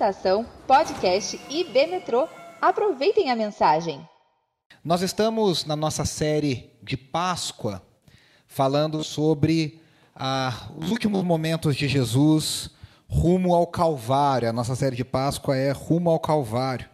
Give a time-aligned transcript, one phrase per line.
[0.00, 2.26] Estação Podcast IB Metrô.
[2.58, 4.00] Aproveitem a mensagem.
[4.82, 7.82] Nós estamos na nossa série de Páscoa
[8.46, 9.78] falando sobre
[10.16, 12.70] ah, os últimos momentos de Jesus
[13.06, 14.48] rumo ao Calvário.
[14.48, 16.88] A nossa série de Páscoa é Rumo ao Calvário.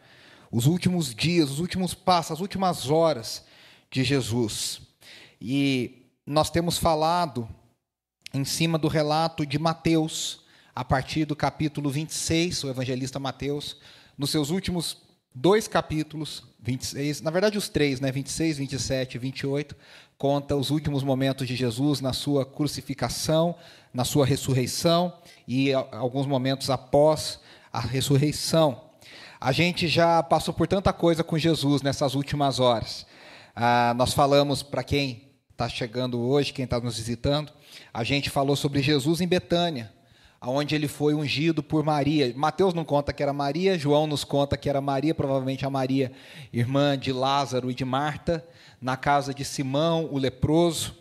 [0.50, 3.44] Os últimos dias, os últimos passos, as últimas horas
[3.88, 4.80] de Jesus.
[5.40, 7.48] E nós temos falado
[8.34, 10.44] em cima do relato de Mateus,
[10.76, 13.78] a partir do capítulo 26, o evangelista Mateus,
[14.18, 14.98] nos seus últimos
[15.34, 19.74] dois capítulos, 26, na verdade os três, né, 26, 27 e 28,
[20.18, 23.56] conta os últimos momentos de Jesus na sua crucificação,
[23.92, 25.16] na sua ressurreição
[25.48, 27.40] e alguns momentos após
[27.72, 28.82] a ressurreição.
[29.40, 33.06] A gente já passou por tanta coisa com Jesus nessas últimas horas.
[33.54, 37.50] Ah, nós falamos, para quem está chegando hoje, quem está nos visitando,
[37.94, 39.95] a gente falou sobre Jesus em Betânia,
[40.46, 42.32] onde ele foi ungido por Maria.
[42.36, 46.12] Mateus não conta que era Maria, João nos conta que era Maria, provavelmente a Maria,
[46.52, 48.46] irmã de Lázaro e de Marta,
[48.80, 50.94] na casa de Simão, o leproso,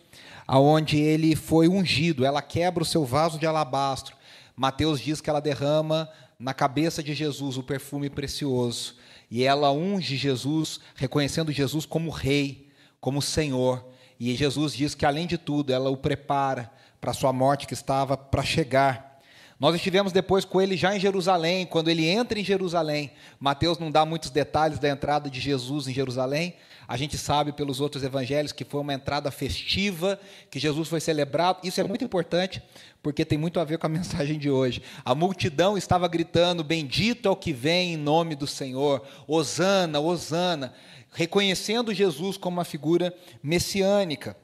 [0.46, 2.24] aonde ele foi ungido.
[2.24, 4.16] Ela quebra o seu vaso de alabastro.
[4.56, 8.96] Mateus diz que ela derrama na cabeça de Jesus o perfume precioso.
[9.30, 12.68] E ela unge Jesus, reconhecendo Jesus como rei,
[13.00, 13.84] como Senhor.
[14.18, 17.74] E Jesus diz que, além de tudo, ela o prepara para a sua morte que
[17.74, 19.15] estava para chegar.
[19.58, 23.10] Nós estivemos depois com ele já em Jerusalém, quando ele entra em Jerusalém.
[23.40, 26.54] Mateus não dá muitos detalhes da entrada de Jesus em Jerusalém.
[26.86, 31.66] A gente sabe pelos outros evangelhos que foi uma entrada festiva, que Jesus foi celebrado.
[31.66, 32.62] Isso é muito importante,
[33.02, 34.82] porque tem muito a ver com a mensagem de hoje.
[35.04, 40.74] A multidão estava gritando: Bendito é o que vem em nome do Senhor, Hosana, Hosana
[41.16, 43.12] reconhecendo Jesus como uma figura
[43.42, 44.36] messiânica.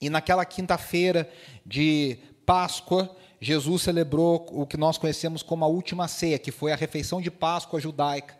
[0.00, 1.30] E naquela quinta-feira
[1.66, 6.76] de Páscoa, Jesus celebrou o que nós conhecemos como a última ceia, que foi a
[6.76, 8.36] refeição de Páscoa judaica,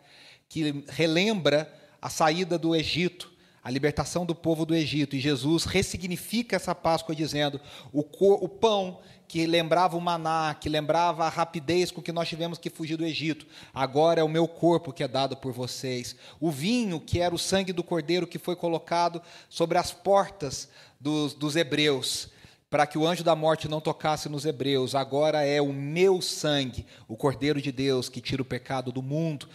[0.47, 3.31] que relembra a saída do Egito,
[3.63, 5.15] a libertação do povo do Egito.
[5.15, 7.61] E Jesus ressignifica essa Páscoa dizendo:
[7.93, 8.99] o, o pão
[9.29, 13.05] que lembrava o maná, que lembrava a rapidez com que nós tivemos que fugir do
[13.05, 13.45] Egito.
[13.71, 16.15] Agora é o meu corpo que é dado por vocês.
[16.39, 20.67] O vinho, que era o sangue do cordeiro que foi colocado sobre as portas
[20.99, 22.29] dos, dos hebreus,
[22.69, 24.95] para que o anjo da morte não tocasse nos hebreus.
[24.95, 29.49] Agora é o meu sangue, o cordeiro de Deus que tira o pecado do mundo.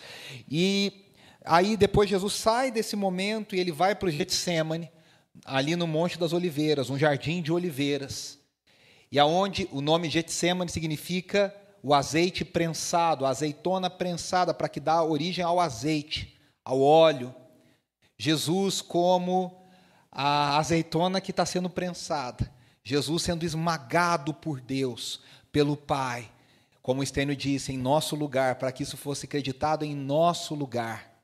[0.51, 1.11] E
[1.45, 4.91] aí depois Jesus sai desse momento e ele vai para o Getsemane,
[5.45, 8.39] ali no Monte das Oliveiras, um jardim de oliveiras
[9.15, 15.05] e aonde o nome Getsemane significa o azeite prensado, a azeitona prensada, para que dá
[15.05, 17.33] origem ao azeite, ao óleo.
[18.19, 19.63] Jesus como
[20.11, 22.53] a azeitona que está sendo prensada.
[22.85, 26.31] Jesus sendo esmagado por Deus, pelo Pai.
[26.83, 31.19] Como Estênio disse, em nosso lugar, para que isso fosse acreditado em nosso lugar.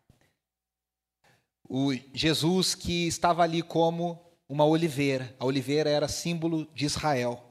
[1.69, 5.37] O Jesus que estava ali como uma oliveira.
[5.39, 7.45] A oliveira era símbolo de Israel.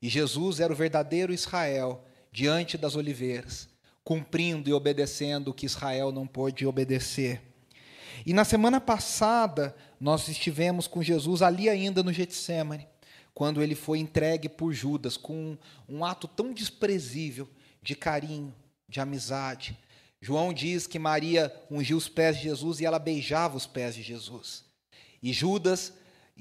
[0.00, 3.68] E Jesus era o verdadeiro Israel diante das oliveiras,
[4.04, 7.40] cumprindo e obedecendo o que Israel não pôde obedecer.
[8.26, 12.86] E na semana passada, nós estivemos com Jesus ali ainda no Getsemane,
[13.34, 15.58] quando ele foi entregue por Judas com
[15.88, 17.48] um ato tão desprezível
[17.82, 18.54] de carinho,
[18.88, 19.76] de amizade.
[20.20, 24.02] João diz que Maria ungiu os pés de Jesus e ela beijava os pés de
[24.02, 24.64] Jesus.
[25.22, 25.92] E Judas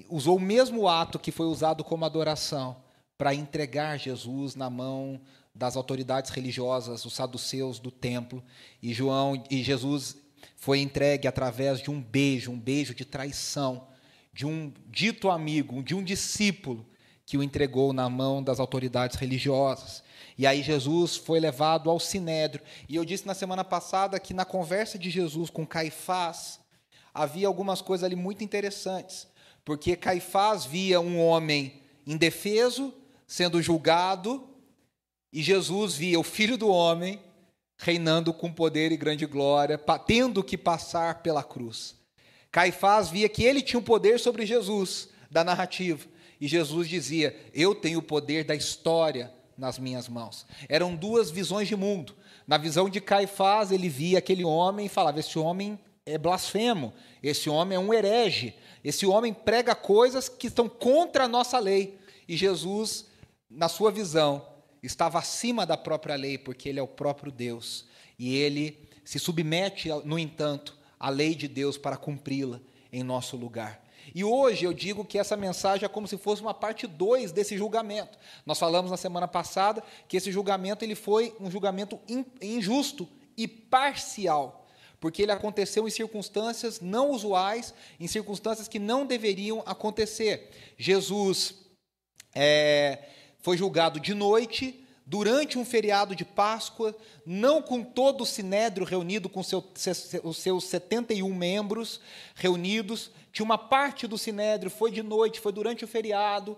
[0.10, 2.78] usou o mesmo ato que foi usado como adoração
[3.18, 5.20] para entregar Jesus na mão
[5.54, 8.44] das autoridades religiosas, os saduceus do templo,
[8.82, 10.18] e João e Jesus
[10.58, 13.88] foi entregue através de um beijo, um beijo de traição,
[14.34, 16.86] de um dito amigo, de um discípulo
[17.26, 20.04] que o entregou na mão das autoridades religiosas.
[20.38, 22.64] E aí Jesus foi levado ao sinédrio.
[22.90, 26.60] E eu disse na semana passada que na conversa de Jesus com Caifás
[27.14, 29.28] havia algumas coisas ali muito interessantes,
[29.64, 32.94] porque Caifás via um homem indefeso
[33.28, 34.50] sendo julgado,
[35.32, 37.20] e Jesus via o Filho do Homem
[37.78, 41.96] reinando com poder e grande glória, tendo que passar pela cruz.
[42.54, 46.08] Caifás via que ele tinha o poder sobre Jesus, da narrativa,
[46.40, 50.46] e Jesus dizia: Eu tenho o poder da história nas minhas mãos.
[50.70, 52.16] Eram duas visões de mundo.
[52.48, 57.50] Na visão de Caifás, ele via aquele homem e falava: Esse homem é blasfemo, esse
[57.50, 62.00] homem é um herege, esse homem prega coisas que estão contra a nossa lei.
[62.26, 63.08] E Jesus
[63.54, 64.46] na sua visão,
[64.82, 67.86] estava acima da própria lei, porque ele é o próprio Deus.
[68.18, 73.84] E ele se submete, no entanto, à lei de Deus para cumpri-la em nosso lugar.
[74.16, 77.58] E hoje eu digo que essa mensagem é como se fosse uma parte 2 desse
[77.58, 78.18] julgamento.
[78.46, 82.00] Nós falamos na semana passada que esse julgamento ele foi um julgamento
[82.42, 83.06] injusto,
[83.36, 84.68] e parcial,
[85.00, 90.52] porque ele aconteceu em circunstâncias não usuais, em circunstâncias que não deveriam acontecer.
[90.78, 91.56] Jesus
[92.34, 93.00] é,
[93.40, 96.96] foi julgado de noite, durante um feriado de Páscoa,
[97.26, 99.64] não com todo o sinédrio reunido, com seu,
[100.24, 102.00] os seus 71 membros
[102.36, 106.58] reunidos, tinha uma parte do sinédrio, foi de noite, foi durante o feriado,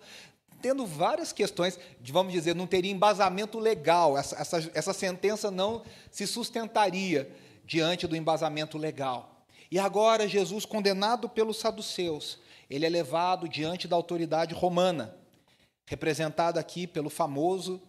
[0.61, 6.25] tendo várias questões, vamos dizer, não teria embasamento legal, essa, essa, essa sentença não se
[6.27, 7.31] sustentaria
[7.65, 9.45] diante do embasamento legal.
[9.71, 12.39] E agora, Jesus, condenado pelos saduceus,
[12.69, 15.15] ele é levado diante da autoridade romana,
[15.85, 17.81] representado aqui pelo famoso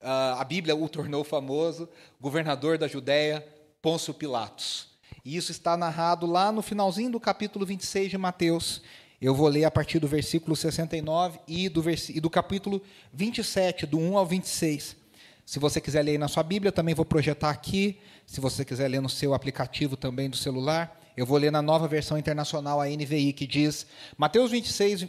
[0.00, 1.88] a Bíblia o tornou famoso,
[2.20, 3.46] governador da Judéia,
[3.82, 4.88] Pôncio Pilatos.
[5.24, 8.82] E isso está narrado lá no finalzinho do capítulo 26 de Mateus.
[9.20, 12.08] Eu vou ler a partir do versículo 69 e do, vers...
[12.08, 12.80] e do capítulo
[13.12, 14.96] 27, do 1 ao 26.
[15.44, 17.98] Se você quiser ler na sua Bíblia, também vou projetar aqui.
[18.26, 21.88] Se você quiser ler no seu aplicativo também do celular, eu vou ler na nova
[21.88, 23.86] versão internacional, a NVI, que diz,
[24.16, 25.08] Mateus 26,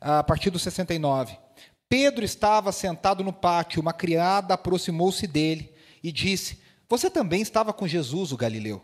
[0.00, 1.38] a partir do 69.
[1.90, 7.88] Pedro estava sentado no pátio, uma criada aproximou-se dele e disse: Você também estava com
[7.88, 8.80] Jesus, o Galileu.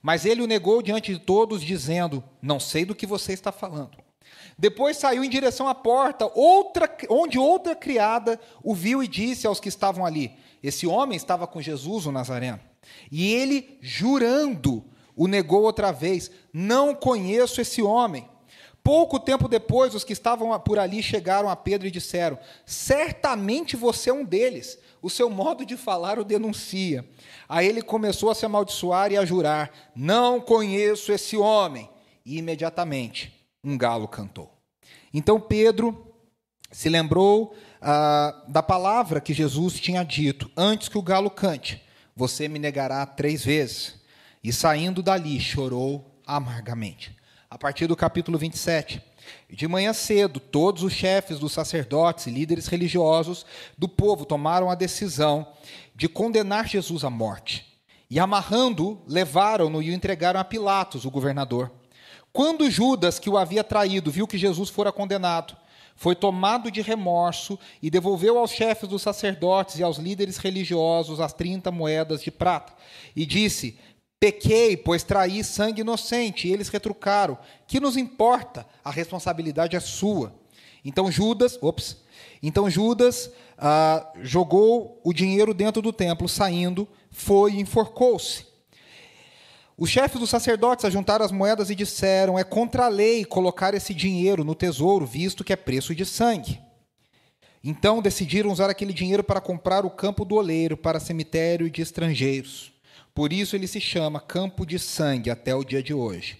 [0.00, 3.98] Mas ele o negou diante de todos, dizendo: Não sei do que você está falando.
[4.56, 9.58] Depois saiu em direção à porta, outra, onde outra criada o viu e disse aos
[9.58, 10.32] que estavam ali:
[10.62, 12.60] Esse homem estava com Jesus, o Nazareno.
[13.10, 14.84] E ele, jurando,
[15.16, 18.28] o negou outra vez: Não conheço esse homem.
[18.88, 24.08] Pouco tempo depois, os que estavam por ali chegaram a Pedro e disseram: Certamente você
[24.08, 24.78] é um deles.
[25.02, 27.06] O seu modo de falar o denuncia.
[27.46, 31.86] Aí ele começou a se amaldiçoar e a jurar: Não conheço esse homem.
[32.24, 33.30] E imediatamente
[33.62, 34.50] um galo cantou.
[35.12, 36.10] Então Pedro
[36.72, 41.84] se lembrou ah, da palavra que Jesus tinha dito: Antes que o galo cante,
[42.16, 43.96] você me negará três vezes.
[44.42, 47.17] E saindo dali, chorou amargamente
[47.50, 49.00] a partir do capítulo 27.
[49.48, 53.46] De manhã cedo, todos os chefes dos sacerdotes e líderes religiosos
[53.76, 55.46] do povo tomaram a decisão
[55.94, 57.66] de condenar Jesus à morte.
[58.10, 61.70] E amarrando-o, levaram-no e o entregaram a Pilatos, o governador.
[62.32, 65.56] Quando Judas, que o havia traído, viu que Jesus fora condenado,
[65.96, 71.32] foi tomado de remorso e devolveu aos chefes dos sacerdotes e aos líderes religiosos as
[71.32, 72.72] trinta moedas de prata.
[73.16, 73.78] E disse:
[74.20, 76.48] Pequei, pois traí sangue inocente.
[76.48, 78.66] E eles retrucaram: Que nos importa?
[78.84, 80.34] A responsabilidade é sua.
[80.84, 81.98] Então Judas, ops,
[82.42, 88.46] então Judas ah, jogou o dinheiro dentro do templo, saindo, foi e enforcou-se.
[89.76, 93.94] Os chefes dos sacerdotes ajuntaram as moedas e disseram: É contra a lei colocar esse
[93.94, 96.60] dinheiro no tesouro, visto que é preço de sangue.
[97.62, 102.72] Então decidiram usar aquele dinheiro para comprar o campo do oleiro para cemitério de estrangeiros.
[103.18, 106.38] Por isso ele se chama campo de sangue até o dia de hoje.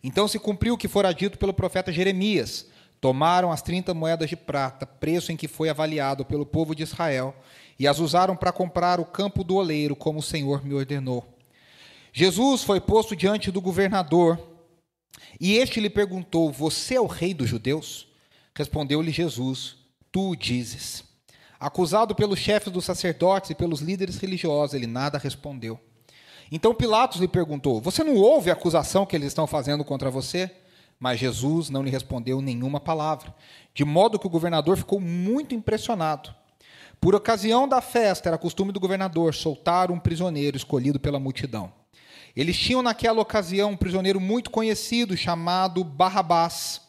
[0.00, 2.66] Então se cumpriu o que fora dito pelo profeta Jeremias.
[3.00, 7.34] Tomaram as 30 moedas de prata, preço em que foi avaliado pelo povo de Israel,
[7.76, 11.36] e as usaram para comprar o campo do oleiro, como o Senhor me ordenou.
[12.12, 14.38] Jesus foi posto diante do governador,
[15.40, 18.06] e este lhe perguntou: Você é o rei dos judeus?
[18.54, 19.78] Respondeu-lhe Jesus:
[20.12, 21.02] Tu dizes.
[21.58, 25.89] Acusado pelos chefes dos sacerdotes e pelos líderes religiosos, ele nada respondeu.
[26.50, 30.50] Então Pilatos lhe perguntou: Você não ouve a acusação que eles estão fazendo contra você?
[30.98, 33.34] Mas Jesus não lhe respondeu nenhuma palavra,
[33.74, 36.34] de modo que o governador ficou muito impressionado.
[37.00, 41.72] Por ocasião da festa, era costume do governador soltar um prisioneiro escolhido pela multidão.
[42.36, 46.82] Eles tinham naquela ocasião um prisioneiro muito conhecido chamado Barrabás.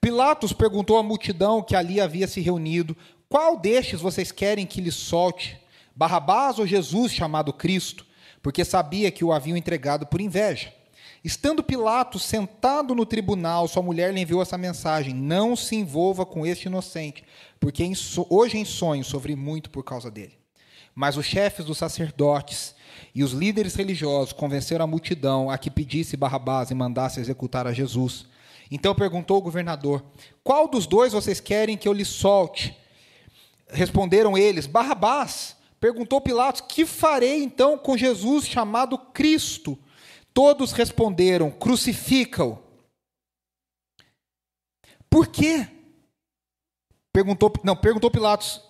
[0.00, 2.96] Pilatos perguntou à multidão que ali havia se reunido:
[3.28, 5.60] Qual destes vocês querem que lhe solte?
[5.94, 8.06] Barrabás ou Jesus chamado Cristo?
[8.44, 10.70] Porque sabia que o haviam entregado por inveja.
[11.24, 16.44] Estando Pilatos sentado no tribunal, sua mulher lhe enviou essa mensagem: Não se envolva com
[16.44, 17.24] este inocente,
[17.58, 20.36] porque em so hoje em sonho sofri muito por causa dele.
[20.94, 22.74] Mas os chefes dos sacerdotes
[23.14, 27.72] e os líderes religiosos convenceram a multidão a que pedisse Barrabás e mandasse executar a
[27.72, 28.26] Jesus.
[28.70, 30.04] Então perguntou o governador:
[30.44, 32.76] Qual dos dois vocês querem que eu lhe solte?
[33.70, 35.56] Responderam eles: Barrabás.
[35.80, 39.78] Perguntou Pilatos: Que farei então com Jesus chamado Cristo?
[40.32, 42.58] Todos responderam: Crucifica-o.
[45.08, 45.68] Por quê?
[47.12, 48.60] Perguntou, não, perguntou Pilatos.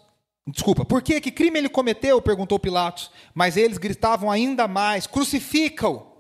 [0.47, 1.23] Desculpa, por quê?
[1.23, 2.21] Que crime ele cometeu?
[2.21, 3.11] Perguntou Pilatos.
[3.33, 6.13] Mas eles gritavam ainda mais: Crucifica-o.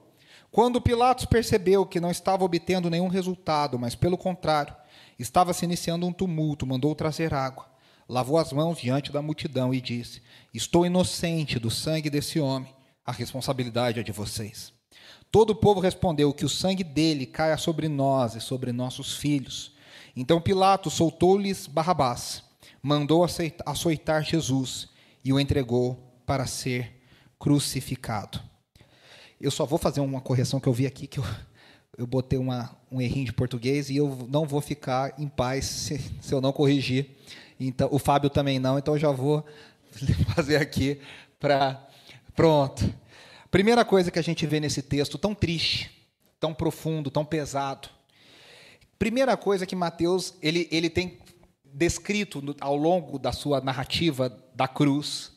[0.50, 4.74] Quando Pilatos percebeu que não estava obtendo nenhum resultado, mas pelo contrário,
[5.18, 7.73] estava se iniciando um tumulto, mandou trazer água
[8.14, 10.22] lavou as mãos diante da multidão e disse:
[10.54, 12.72] Estou inocente do sangue desse homem.
[13.04, 14.72] a responsabilidade é de vocês.
[15.32, 19.72] Todo o povo respondeu que o sangue dele caia sobre nós e sobre nossos filhos.
[20.14, 22.44] Então Pilatos soltou-lhes Barrabás,
[22.80, 23.26] mandou
[23.66, 24.88] açoitar Jesus
[25.24, 27.02] e o entregou para ser
[27.36, 28.40] crucificado.
[29.40, 31.24] Eu só vou fazer uma correção que eu vi aqui, que eu,
[31.98, 35.98] eu botei uma, um errinho de português e eu não vou ficar em paz se,
[36.20, 37.10] se eu não corrigir.
[37.66, 39.44] Então, o Fábio também não, então eu já vou
[40.34, 41.00] fazer aqui
[41.38, 41.86] para.
[42.34, 42.92] Pronto.
[43.50, 46.08] Primeira coisa que a gente vê nesse texto tão triste,
[46.40, 47.88] tão profundo, tão pesado.
[48.98, 51.18] Primeira coisa que Mateus ele, ele tem
[51.64, 55.32] descrito ao longo da sua narrativa da cruz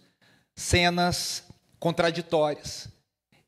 [0.56, 1.44] cenas
[1.80, 2.90] contraditórias,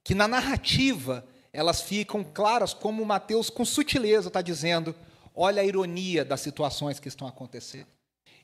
[0.04, 4.96] que na narrativa elas ficam claras como Mateus com sutileza está dizendo,
[5.36, 7.88] olha a ironia das situações que estão acontecendo.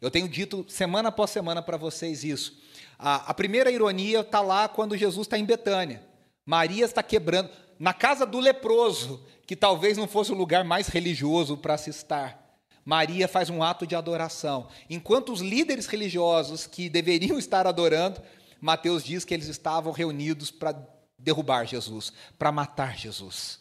[0.02, 2.60] Eu tenho dito semana após semana para vocês isso.
[2.98, 6.04] A, a primeira ironia está lá quando Jesus está em Betânia.
[6.46, 7.50] Maria está quebrando.
[7.80, 12.46] Na casa do leproso, que talvez não fosse o lugar mais religioso para se estar.
[12.84, 14.68] Maria faz um ato de adoração.
[14.90, 18.22] Enquanto os líderes religiosos que deveriam estar adorando,
[18.62, 20.76] Mateus diz que eles estavam reunidos para
[21.18, 23.60] derrubar Jesus, para matar Jesus.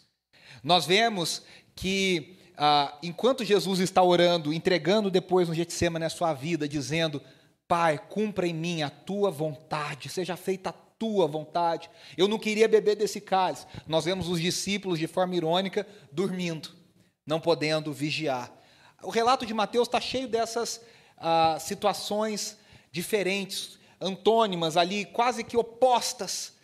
[0.62, 1.42] Nós vemos
[1.74, 7.20] que ah, enquanto Jesus está orando, entregando depois no Getsemane a sua vida, dizendo:
[7.66, 11.90] Pai, cumpra em mim a tua vontade, seja feita a tua vontade.
[12.16, 13.66] Eu não queria beber desse cálice.
[13.86, 16.70] Nós vemos os discípulos, de forma irônica, dormindo,
[17.26, 18.52] não podendo vigiar.
[19.02, 20.80] O relato de Mateus está cheio dessas
[21.18, 22.56] ah, situações
[22.92, 26.54] diferentes, antônimas ali, quase que opostas,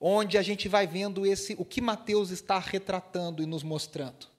[0.00, 4.33] onde a gente vai vendo esse o que Mateus está retratando e nos mostrando.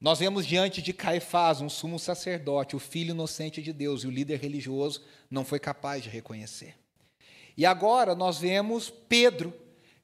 [0.00, 4.10] Nós vemos diante de Caifás um sumo sacerdote, o filho inocente de Deus, e o
[4.10, 6.76] líder religioso não foi capaz de reconhecer.
[7.56, 9.52] E agora nós vemos Pedro,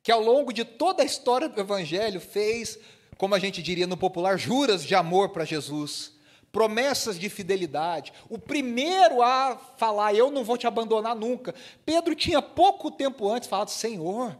[0.02, 2.76] que ao longo de toda a história do Evangelho fez,
[3.16, 6.14] como a gente diria no popular, juras de amor para Jesus,
[6.50, 8.12] promessas de fidelidade.
[8.28, 11.54] O primeiro a falar, eu não vou te abandonar nunca.
[11.86, 14.36] Pedro tinha pouco tempo antes falado, Senhor.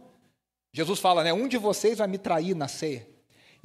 [0.73, 1.31] Jesus fala, né?
[1.31, 3.14] Um de vocês vai me trair na ceia.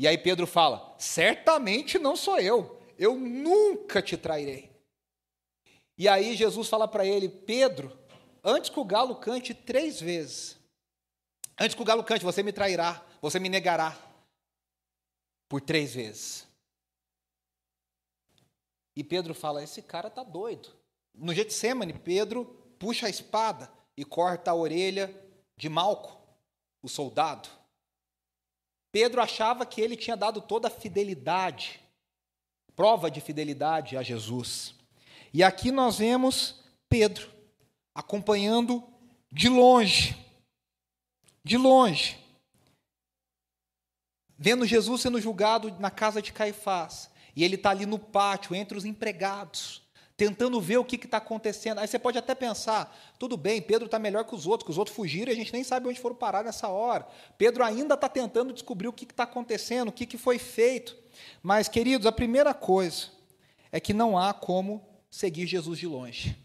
[0.00, 4.74] E aí Pedro fala: Certamente não sou eu, eu nunca te trairei.
[5.98, 7.94] E aí Jesus fala para ele: Pedro,
[8.42, 10.56] antes que o galo cante três vezes,
[11.60, 13.94] antes que o galo cante, você me trairá, você me negará
[15.46, 16.48] por três vezes.
[18.96, 20.70] E Pedro fala: Esse cara está doido.
[21.14, 22.46] No Getsemane, Pedro
[22.78, 25.14] puxa a espada e corta a orelha
[25.58, 26.18] de Malco,
[26.80, 27.59] o soldado.
[28.92, 31.80] Pedro achava que ele tinha dado toda a fidelidade,
[32.74, 34.74] prova de fidelidade a Jesus.
[35.32, 37.30] E aqui nós vemos Pedro
[37.94, 38.82] acompanhando
[39.30, 40.16] de longe,
[41.44, 42.18] de longe,
[44.36, 47.10] vendo Jesus sendo julgado na casa de Caifás.
[47.36, 49.82] E ele está ali no pátio, entre os empregados,
[50.20, 51.78] tentando ver o que está acontecendo.
[51.78, 54.76] Aí você pode até pensar, tudo bem, Pedro está melhor que os outros, que os
[54.76, 57.08] outros fugiram e a gente nem sabe onde foram parar nessa hora.
[57.38, 60.94] Pedro ainda está tentando descobrir o que está acontecendo, o que, que foi feito.
[61.42, 63.06] Mas, queridos, a primeira coisa
[63.72, 66.36] é que não há como seguir Jesus de longe.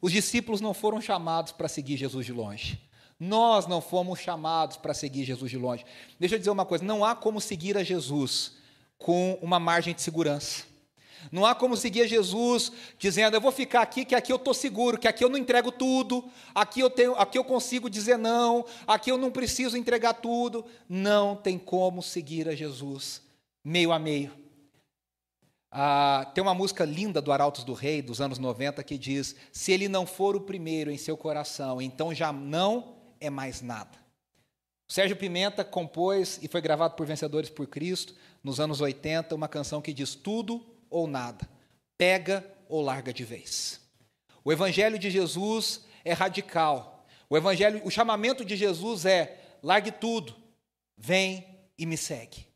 [0.00, 2.82] Os discípulos não foram chamados para seguir Jesus de longe.
[3.16, 5.86] Nós não fomos chamados para seguir Jesus de longe.
[6.18, 8.56] Deixa eu dizer uma coisa: não há como seguir a Jesus
[8.98, 10.71] com uma margem de segurança.
[11.30, 14.98] Não há como seguir Jesus dizendo, eu vou ficar aqui, que aqui eu estou seguro,
[14.98, 16.24] que aqui eu não entrego tudo,
[16.54, 20.64] aqui eu, tenho, aqui eu consigo dizer não, aqui eu não preciso entregar tudo.
[20.88, 23.22] Não tem como seguir a Jesus
[23.64, 24.32] meio a meio.
[25.70, 29.72] Ah, tem uma música linda do Arautos do Rei, dos anos 90, que diz: Se
[29.72, 34.02] ele não for o primeiro em seu coração, então já não é mais nada.
[34.86, 38.14] Sérgio Pimenta compôs e foi gravado por Vencedores por Cristo,
[38.44, 40.62] nos anos 80, uma canção que diz: Tudo
[40.92, 41.48] ou nada,
[41.98, 43.80] pega ou larga de vez.
[44.44, 47.04] O evangelho de Jesus é radical.
[47.28, 50.36] O evangelho, o chamamento de Jesus é: largue tudo,
[50.96, 51.46] vem
[51.78, 52.46] e me segue.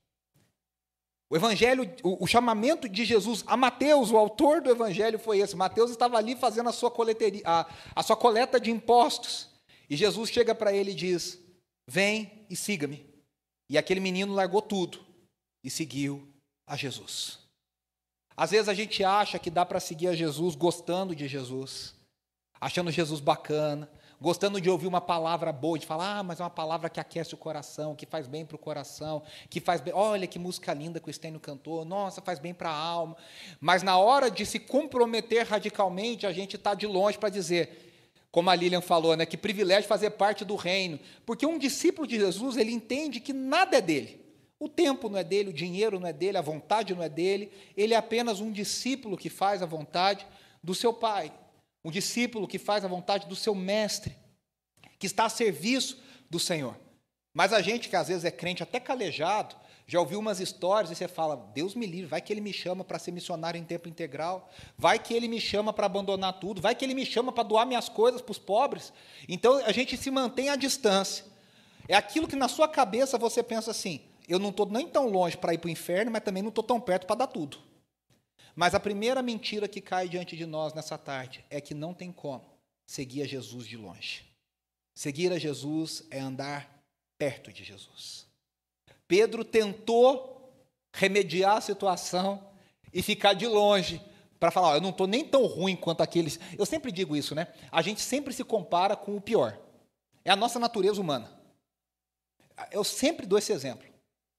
[1.28, 5.56] O evangelho, o, o, chamamento de Jesus a Mateus, o autor do evangelho foi esse.
[5.56, 7.66] Mateus estava ali fazendo a sua coleteria, a,
[7.96, 9.48] a sua coleta de impostos.
[9.90, 11.40] E Jesus chega para ele e diz:
[11.88, 13.04] "Vem e siga-me".
[13.68, 15.04] E aquele menino largou tudo
[15.64, 16.32] e seguiu
[16.66, 17.45] a Jesus.
[18.36, 21.94] Às vezes a gente acha que dá para seguir a Jesus gostando de Jesus,
[22.60, 23.88] achando Jesus bacana,
[24.20, 27.34] gostando de ouvir uma palavra boa, de falar, ah, mas é uma palavra que aquece
[27.34, 29.94] o coração, que faz bem para o coração, que faz bem.
[29.94, 33.16] Olha que música linda que o Estênio cantou, nossa, faz bem para a alma.
[33.58, 38.50] Mas na hora de se comprometer radicalmente, a gente está de longe para dizer: Como
[38.50, 40.98] a Lilian falou, né, que privilégio fazer parte do reino.
[41.24, 44.25] Porque um discípulo de Jesus, ele entende que nada é dele.
[44.58, 47.52] O tempo não é dele, o dinheiro não é dele, a vontade não é dele.
[47.76, 50.26] Ele é apenas um discípulo que faz a vontade
[50.62, 51.32] do seu pai.
[51.84, 54.16] Um discípulo que faz a vontade do seu mestre,
[54.98, 56.76] que está a serviço do Senhor.
[57.34, 59.54] Mas a gente que às vezes é crente até calejado,
[59.86, 62.82] já ouviu umas histórias e você fala: Deus me livre, vai que ele me chama
[62.82, 66.74] para ser missionário em tempo integral, vai que ele me chama para abandonar tudo, vai
[66.74, 68.92] que ele me chama para doar minhas coisas para os pobres.
[69.28, 71.24] Então a gente se mantém à distância.
[71.86, 75.36] É aquilo que na sua cabeça você pensa assim: eu não estou nem tão longe
[75.36, 77.58] para ir para o inferno, mas também não estou tão perto para dar tudo.
[78.54, 82.10] Mas a primeira mentira que cai diante de nós nessa tarde é que não tem
[82.10, 82.44] como
[82.86, 84.24] seguir a Jesus de longe.
[84.94, 86.82] Seguir a Jesus é andar
[87.18, 88.26] perto de Jesus.
[89.06, 90.52] Pedro tentou
[90.94, 92.42] remediar a situação
[92.92, 94.00] e ficar de longe
[94.40, 96.40] para falar: eu não estou nem tão ruim quanto aqueles.
[96.58, 97.48] Eu sempre digo isso, né?
[97.70, 99.58] A gente sempre se compara com o pior.
[100.24, 101.30] É a nossa natureza humana.
[102.70, 103.86] Eu sempre dou esse exemplo.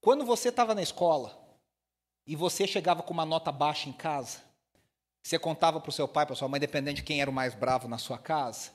[0.08, 1.38] Quando você estava na escola
[2.26, 4.40] e você chegava com uma nota baixa em casa,
[5.22, 7.54] você contava para o seu pai, para sua mãe, dependendo de quem era o mais
[7.54, 8.72] bravo na sua casa,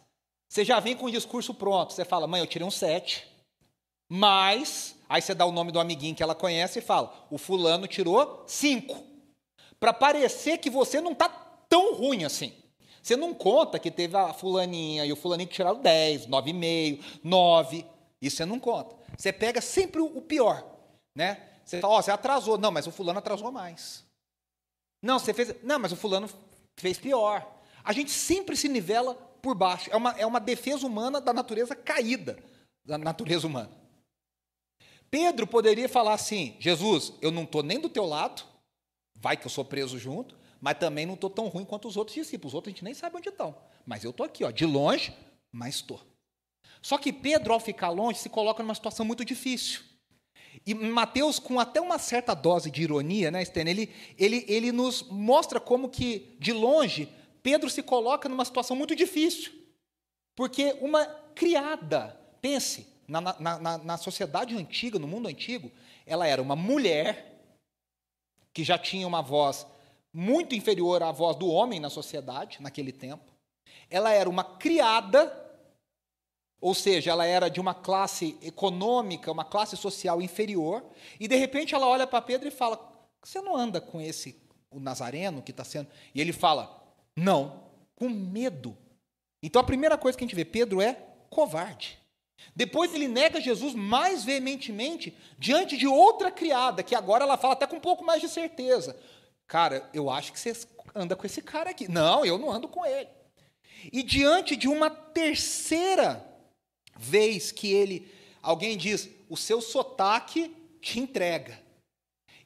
[0.46, 1.94] você já vem com o discurso pronto.
[1.94, 3.26] Você fala: mãe, eu tirei um 7,
[4.10, 7.86] mas Aí você dá o nome do amiguinho que ela conhece e fala: o fulano
[7.86, 9.02] tirou cinco.
[9.80, 11.30] Para parecer que você não está
[11.66, 12.52] tão ruim assim.
[13.02, 17.86] Você não conta que teve a fulaninha e o fulaninho que tiraram 10, 9,5, 9.
[18.20, 18.94] Isso você não conta.
[19.16, 20.72] Você pega sempre o pior.
[21.14, 21.49] Né?
[21.64, 22.59] Você fala, ó, oh, você atrasou.
[22.59, 24.04] Não, mas o fulano atrasou mais.
[25.02, 25.54] Não, você fez.
[25.62, 26.28] Não, mas o fulano
[26.76, 27.61] fez pior.
[27.85, 29.90] A gente sempre se nivela por baixo.
[29.90, 32.38] É uma, é uma defesa humana da natureza caída,
[32.85, 33.71] da natureza humana.
[35.11, 38.45] Pedro poderia falar assim: Jesus, eu não estou nem do teu lado,
[39.14, 42.14] vai que eu sou preso junto, mas também não estou tão ruim quanto os outros
[42.14, 42.52] discípulos.
[42.52, 43.54] Os outros a gente nem sabe onde estão.
[43.85, 45.14] Mas eu estou aqui, ó, de longe,
[45.50, 46.00] mas estou.
[46.81, 49.91] Só que Pedro, ao ficar longe, se coloca numa situação muito difícil.
[50.66, 55.02] E Mateus, com até uma certa dose de ironia, né, Stênio, ele, ele, ele nos
[55.02, 57.08] mostra como que, de longe,
[57.43, 59.52] Pedro se coloca numa situação muito difícil.
[60.36, 65.71] Porque uma criada, pense, na, na, na, na sociedade antiga, no mundo antigo,
[66.06, 67.32] ela era uma mulher
[68.52, 69.67] que já tinha uma voz
[70.12, 73.32] muito inferior à voz do homem na sociedade, naquele tempo.
[73.88, 75.26] Ela era uma criada,
[76.62, 80.84] ou seja, ela era de uma classe econômica, uma classe social inferior,
[81.18, 82.78] e de repente ela olha para Pedro e fala:
[83.20, 85.88] Você não anda com esse, o Nazareno que está sendo.
[86.14, 86.80] E ele fala:
[87.16, 87.64] Não,
[87.96, 88.78] com medo.
[89.42, 90.96] Então a primeira coisa que a gente vê, Pedro é
[91.28, 91.98] covarde.
[92.54, 97.66] Depois ele nega Jesus mais veementemente diante de outra criada, que agora ela fala até
[97.66, 98.96] com um pouco mais de certeza.
[99.48, 100.56] Cara, eu acho que você
[100.94, 101.90] anda com esse cara aqui.
[101.90, 103.08] Não, eu não ando com ele.
[103.92, 106.31] E diante de uma terceira
[107.02, 108.10] vez que ele,
[108.41, 111.58] alguém diz, o seu sotaque te entrega.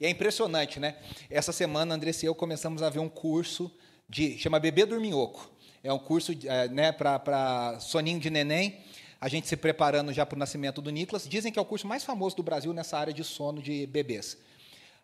[0.01, 0.97] E é impressionante, né?
[1.31, 3.71] Essa semana, Andressa e eu começamos a ver um curso
[4.09, 5.51] de chama Bebê Dorminhoco.
[5.83, 8.81] É um curso é, né, para soninho de neném
[9.21, 11.27] a gente se preparando já para o nascimento do Nicolas.
[11.27, 14.37] Dizem que é o curso mais famoso do Brasil nessa área de sono de bebês.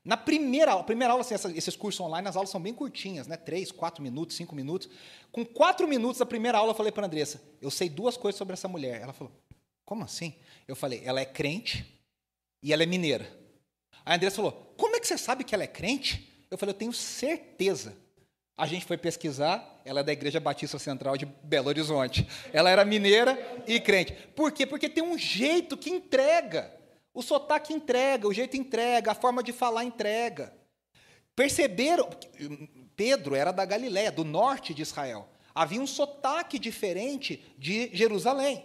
[0.05, 3.37] Na primeira aula, primeira aula assim, esses cursos online, as aulas são bem curtinhas, né?
[3.37, 4.89] Três, quatro minutos, cinco minutos.
[5.31, 8.37] Com quatro minutos da primeira aula, eu falei para a Andressa, eu sei duas coisas
[8.37, 9.01] sobre essa mulher.
[9.01, 9.33] Ela falou,
[9.85, 10.35] como assim?
[10.67, 12.01] Eu falei, ela é crente
[12.63, 13.31] e ela é mineira.
[14.05, 16.29] A Andressa falou, como é que você sabe que ela é crente?
[16.51, 17.97] Eu falei, eu tenho certeza.
[18.57, 22.27] A gente foi pesquisar, ela é da Igreja Batista Central de Belo Horizonte.
[22.53, 24.13] Ela era mineira e crente.
[24.35, 24.67] Por quê?
[24.67, 26.82] Porque tem um jeito que entrega.
[27.15, 30.53] O sotaque entrega, o jeito entrega, a forma de falar entrega.
[31.37, 32.09] Perceberam?
[32.97, 35.29] Pedro era da Galiléia, do norte de Israel.
[35.55, 38.65] Havia um sotaque diferente de Jerusalém.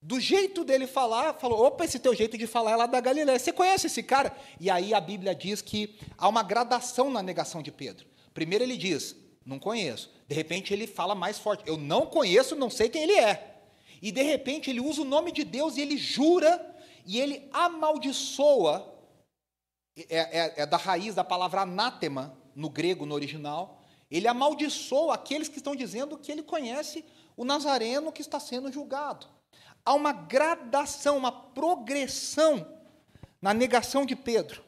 [0.00, 3.38] Do jeito dele falar, falou: opa, esse teu jeito de falar é lá da Galiléia.
[3.38, 4.36] Você conhece esse cara?
[4.60, 8.06] E aí a Bíblia diz que há uma gradação na negação de Pedro.
[8.32, 10.12] Primeiro ele diz, não conheço.
[10.28, 13.56] De repente ele fala mais forte, eu não conheço, não sei quem ele é.
[14.00, 16.67] E de repente ele usa o nome de Deus e ele jura
[17.08, 18.94] e ele amaldiçoa.
[19.96, 23.82] É, é, é da raiz da palavra anátema no grego, no original.
[24.10, 29.26] Ele amaldiçoa aqueles que estão dizendo que ele conhece o Nazareno que está sendo julgado.
[29.84, 32.66] Há uma gradação, uma progressão
[33.40, 34.62] na negação de Pedro.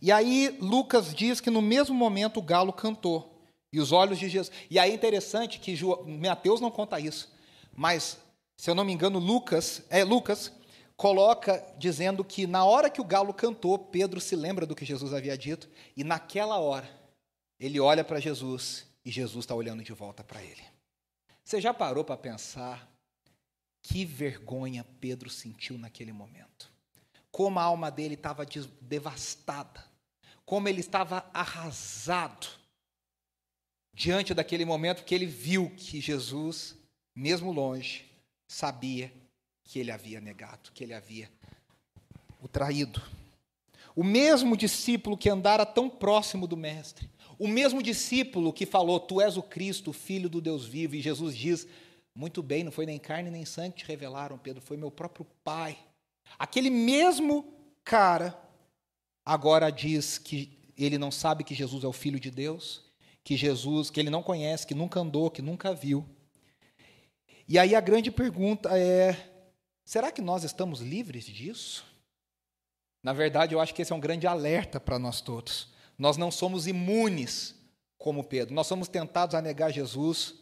[0.00, 3.38] E aí Lucas diz que no mesmo momento o galo cantou.
[3.70, 4.56] E os olhos de Jesus.
[4.70, 7.30] E aí é interessante que Mateus não conta isso.
[7.76, 8.18] Mas,
[8.56, 10.50] se eu não me engano, Lucas, é Lucas,
[10.98, 15.14] coloca dizendo que na hora que o galo cantou, Pedro se lembra do que Jesus
[15.14, 16.90] havia dito, e naquela hora
[17.58, 20.62] ele olha para Jesus e Jesus está olhando de volta para ele.
[21.44, 22.90] Você já parou para pensar
[23.80, 26.68] que vergonha Pedro sentiu naquele momento?
[27.30, 28.44] Como a alma dele estava
[28.80, 29.84] devastada,
[30.44, 32.48] como ele estava arrasado
[33.94, 36.76] diante daquele momento que ele viu que Jesus,
[37.14, 38.04] mesmo longe,
[38.48, 39.12] sabia
[39.68, 41.30] que ele havia negado, que ele havia
[42.40, 43.02] o traído.
[43.94, 49.20] O mesmo discípulo que andara tão próximo do Mestre, o mesmo discípulo que falou: Tu
[49.20, 51.68] és o Cristo, o Filho do Deus vivo, e Jesus diz:
[52.14, 55.26] Muito bem, não foi nem carne nem sangue que te revelaram, Pedro, foi meu próprio
[55.44, 55.78] Pai.
[56.38, 57.52] Aquele mesmo
[57.84, 58.38] cara
[59.24, 62.84] agora diz que ele não sabe que Jesus é o Filho de Deus,
[63.22, 66.06] que Jesus, que ele não conhece, que nunca andou, que nunca viu.
[67.46, 69.37] E aí a grande pergunta é:
[69.88, 71.82] será que nós estamos livres disso?
[73.02, 75.68] Na verdade, eu acho que esse é um grande alerta para nós todos.
[75.96, 77.54] Nós não somos imunes
[77.96, 78.54] como Pedro.
[78.54, 80.34] Nós somos tentados a negar Jesus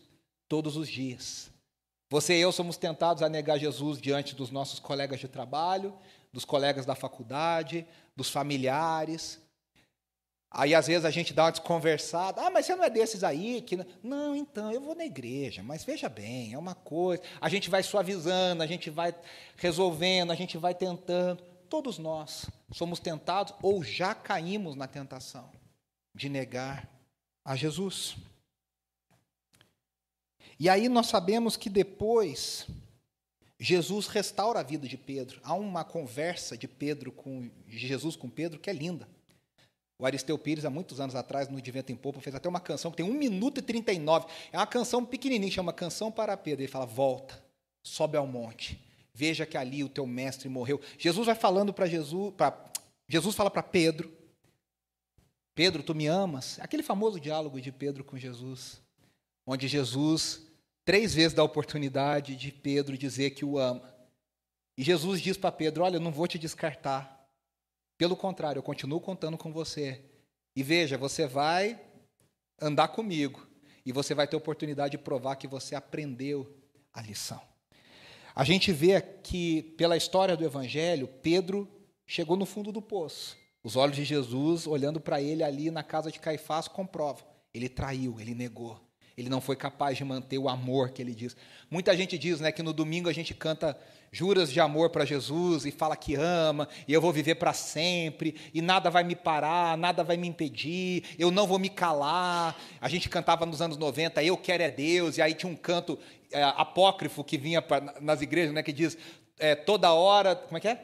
[0.49, 1.49] todos os dias.
[2.11, 5.97] Você e eu somos tentados a negar Jesus diante dos nossos colegas de trabalho,
[6.33, 9.41] dos colegas da faculdade, dos familiares.
[10.59, 12.41] Aí às vezes a gente dá uma desconversada.
[12.41, 15.85] Ah, mas você não é desses aí que não, então eu vou na igreja, mas
[15.85, 17.23] veja bem, é uma coisa.
[17.43, 19.15] A gente vai suavizando, a gente vai
[19.59, 21.43] resolvendo, a gente vai tentando.
[21.69, 25.51] Todos nós somos tentados ou já caímos na tentação
[26.15, 26.89] de negar
[27.45, 28.17] a Jesus.
[30.59, 32.67] E aí nós sabemos que depois
[33.61, 35.39] Jesus restaura a vida de Pedro.
[35.45, 39.07] Há uma conversa de Pedro com de Jesus com Pedro que é linda.
[39.99, 42.91] O Aristeu Pires, há muitos anos atrás, no De em Popa, fez até uma canção
[42.91, 44.27] que tem 1 minuto e 39.
[44.53, 46.63] É uma canção pequenininha, chama Canção para Pedro.
[46.63, 47.43] Ele fala: Volta,
[47.83, 48.79] sobe ao monte,
[49.15, 50.79] Veja que ali o teu mestre morreu.
[50.99, 52.55] Jesus vai falando para Jesus, pra,
[53.09, 54.13] Jesus fala para Pedro:
[55.55, 56.59] Pedro, tu me amas?
[56.61, 58.79] Aquele famoso diálogo de Pedro com Jesus,
[59.47, 60.43] onde Jesus
[60.85, 63.95] três vezes dá a oportunidade de Pedro dizer que o ama.
[64.77, 67.16] E Jesus diz para Pedro: Olha, eu não vou te descartar.
[67.99, 70.03] Pelo contrário, eu continuo contando com você.
[70.55, 71.81] E veja, você vai
[72.61, 73.47] andar comigo.
[73.85, 76.57] E você vai ter oportunidade de provar que você aprendeu
[76.93, 77.41] a lição.
[78.35, 81.69] A gente vê que, pela história do Evangelho, Pedro
[82.07, 83.37] chegou no fundo do poço.
[83.63, 87.25] Os olhos de Jesus, olhando para ele ali na casa de Caifás, comprovam.
[87.55, 88.81] Ele traiu, ele negou.
[89.17, 91.35] Ele não foi capaz de manter o amor que ele diz.
[91.71, 93.79] Muita gente diz né, que no domingo a gente canta
[94.11, 98.35] juras de amor para Jesus e fala que ama, e eu vou viver para sempre,
[98.55, 102.57] e nada vai me parar, nada vai me impedir, eu não vou me calar.
[102.81, 105.99] A gente cantava nos anos 90, eu quero é Deus, e aí tinha um canto
[106.33, 108.97] é, apócrifo que vinha pra, nas igrejas, né, que diz
[109.39, 110.81] é, toda hora, como é que é?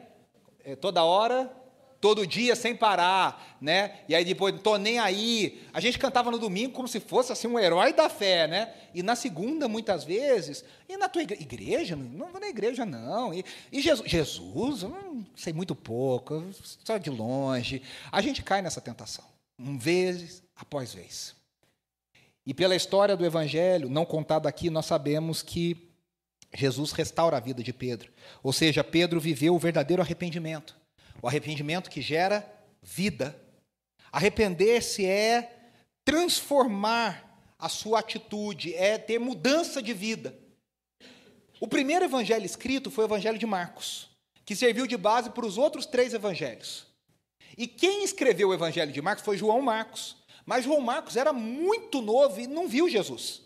[0.65, 1.62] é toda hora
[2.03, 4.01] todo dia sem parar, né?
[4.09, 5.63] E aí depois, tô nem aí.
[5.71, 8.73] A gente cantava no domingo como se fosse assim um herói da fé, né?
[8.93, 13.33] E na segunda, muitas vezes, e na tua igreja, não vou na igreja não.
[13.33, 16.43] E, e Jesus, Jesus, não sei muito pouco,
[16.83, 17.81] só de longe.
[18.11, 19.23] A gente cai nessa tentação,
[19.57, 21.33] um vez após vez.
[22.45, 25.89] E pela história do evangelho, não contada aqui, nós sabemos que
[26.53, 28.11] Jesus restaura a vida de Pedro.
[28.43, 30.82] Ou seja, Pedro viveu o verdadeiro arrependimento.
[31.23, 32.45] O arrependimento que gera
[32.81, 33.41] vida.
[34.11, 35.71] Arrepender-se é
[36.03, 40.37] transformar a sua atitude, é ter mudança de vida.
[41.61, 44.09] O primeiro evangelho escrito foi o evangelho de Marcos,
[44.43, 46.87] que serviu de base para os outros três evangelhos.
[47.57, 50.17] E quem escreveu o evangelho de Marcos foi João Marcos.
[50.45, 53.43] Mas João Marcos era muito novo e não viu Jesus.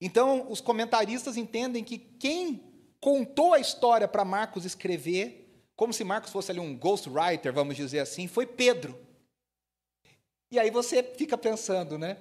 [0.00, 2.64] Então, os comentaristas entendem que quem
[2.98, 5.40] contou a história para Marcos escrever
[5.80, 9.00] como se Marcos fosse ali um ghostwriter, vamos dizer assim, foi Pedro.
[10.50, 12.18] E aí você fica pensando, né?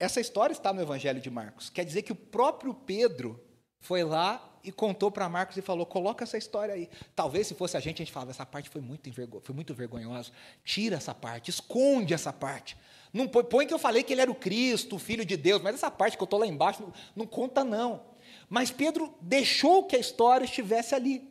[0.00, 1.70] Essa história está no Evangelho de Marcos.
[1.70, 3.40] Quer dizer que o próprio Pedro
[3.78, 6.90] foi lá e contou para Marcos e falou: coloca essa história aí.
[7.14, 9.40] Talvez se fosse a gente, a gente falava: essa parte foi muito, envergo...
[9.44, 10.32] foi muito vergonhosa.
[10.64, 12.76] Tira essa parte, esconde essa parte.
[13.12, 15.76] Não põe que eu falei que ele era o Cristo, o Filho de Deus, mas
[15.76, 18.02] essa parte que eu estou lá embaixo não, não conta, não.
[18.48, 21.29] Mas Pedro deixou que a história estivesse ali.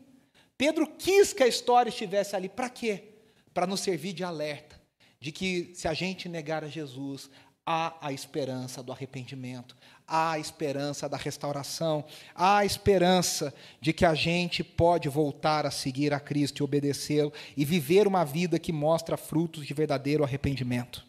[0.60, 2.50] Pedro quis que a história estivesse ali.
[2.50, 3.14] Para quê?
[3.54, 4.78] Para nos servir de alerta
[5.18, 7.30] de que se a gente negar a Jesus,
[7.66, 9.74] há a esperança do arrependimento,
[10.06, 12.04] há a esperança da restauração,
[12.36, 17.32] há a esperança de que a gente pode voltar a seguir a Cristo e obedecê-lo
[17.56, 21.08] e viver uma vida que mostra frutos de verdadeiro arrependimento.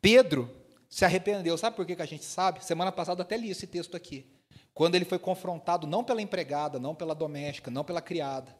[0.00, 0.50] Pedro
[0.88, 2.64] se arrependeu, sabe por que a gente sabe?
[2.64, 4.37] Semana passada até li esse texto aqui.
[4.78, 8.54] Quando ele foi confrontado não pela empregada, não pela doméstica, não pela criada,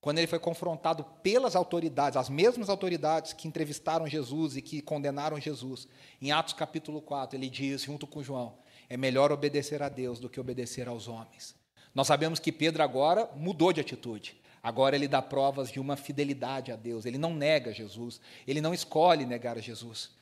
[0.00, 5.40] quando ele foi confrontado pelas autoridades, as mesmas autoridades que entrevistaram Jesus e que condenaram
[5.40, 5.88] Jesus,
[6.22, 8.56] em Atos capítulo 4, ele diz, junto com João,
[8.88, 11.56] é melhor obedecer a Deus do que obedecer aos homens.
[11.92, 14.40] Nós sabemos que Pedro agora mudou de atitude.
[14.62, 17.04] Agora ele dá provas de uma fidelidade a Deus.
[17.04, 20.12] Ele não nega Jesus, ele não escolhe negar Jesus.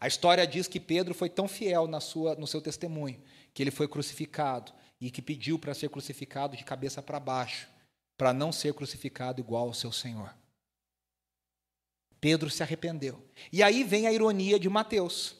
[0.00, 3.20] A história diz que Pedro foi tão fiel na sua, no seu testemunho
[3.52, 7.68] que ele foi crucificado e que pediu para ser crucificado de cabeça para baixo,
[8.16, 10.34] para não ser crucificado igual ao seu Senhor.
[12.20, 13.22] Pedro se arrependeu.
[13.52, 15.36] E aí vem a ironia de Mateus,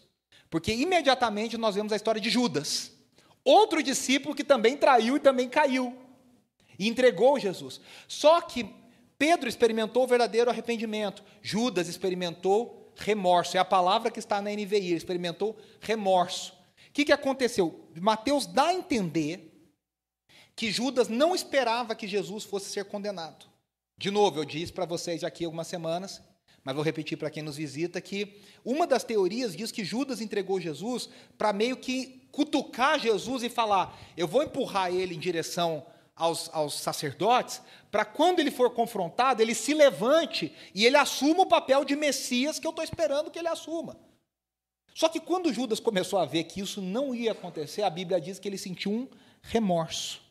[0.51, 2.93] porque imediatamente nós vemos a história de Judas,
[3.43, 5.97] outro discípulo que também traiu e também caiu,
[6.79, 7.81] e entregou Jesus.
[8.07, 8.69] Só que
[9.19, 14.77] Pedro experimentou o verdadeiro arrependimento, Judas experimentou remorso, é a palavra que está na NVI,
[14.77, 16.54] ele experimentou remorso.
[16.95, 17.91] O que, que aconteceu?
[18.01, 19.53] Mateus dá a entender
[20.55, 23.47] que Judas não esperava que Jesus fosse ser condenado.
[23.99, 26.23] De novo, eu disse para vocês aqui algumas semanas
[26.65, 30.59] mas vou repetir para quem nos visita que uma das teorias diz que Judas entregou
[30.59, 35.85] Jesus para meio que cutucar Jesus e falar: eu vou empurrar ele em direção
[36.17, 41.47] aos, aos sacerdotes, para quando ele for confrontado, ele se levante e ele assuma o
[41.47, 43.99] papel de Messias que eu estou esperando que ele assuma.
[44.95, 48.39] Só que quando Judas começou a ver que isso não ia acontecer, a Bíblia diz
[48.39, 49.09] que ele sentiu um
[49.43, 50.23] remorso.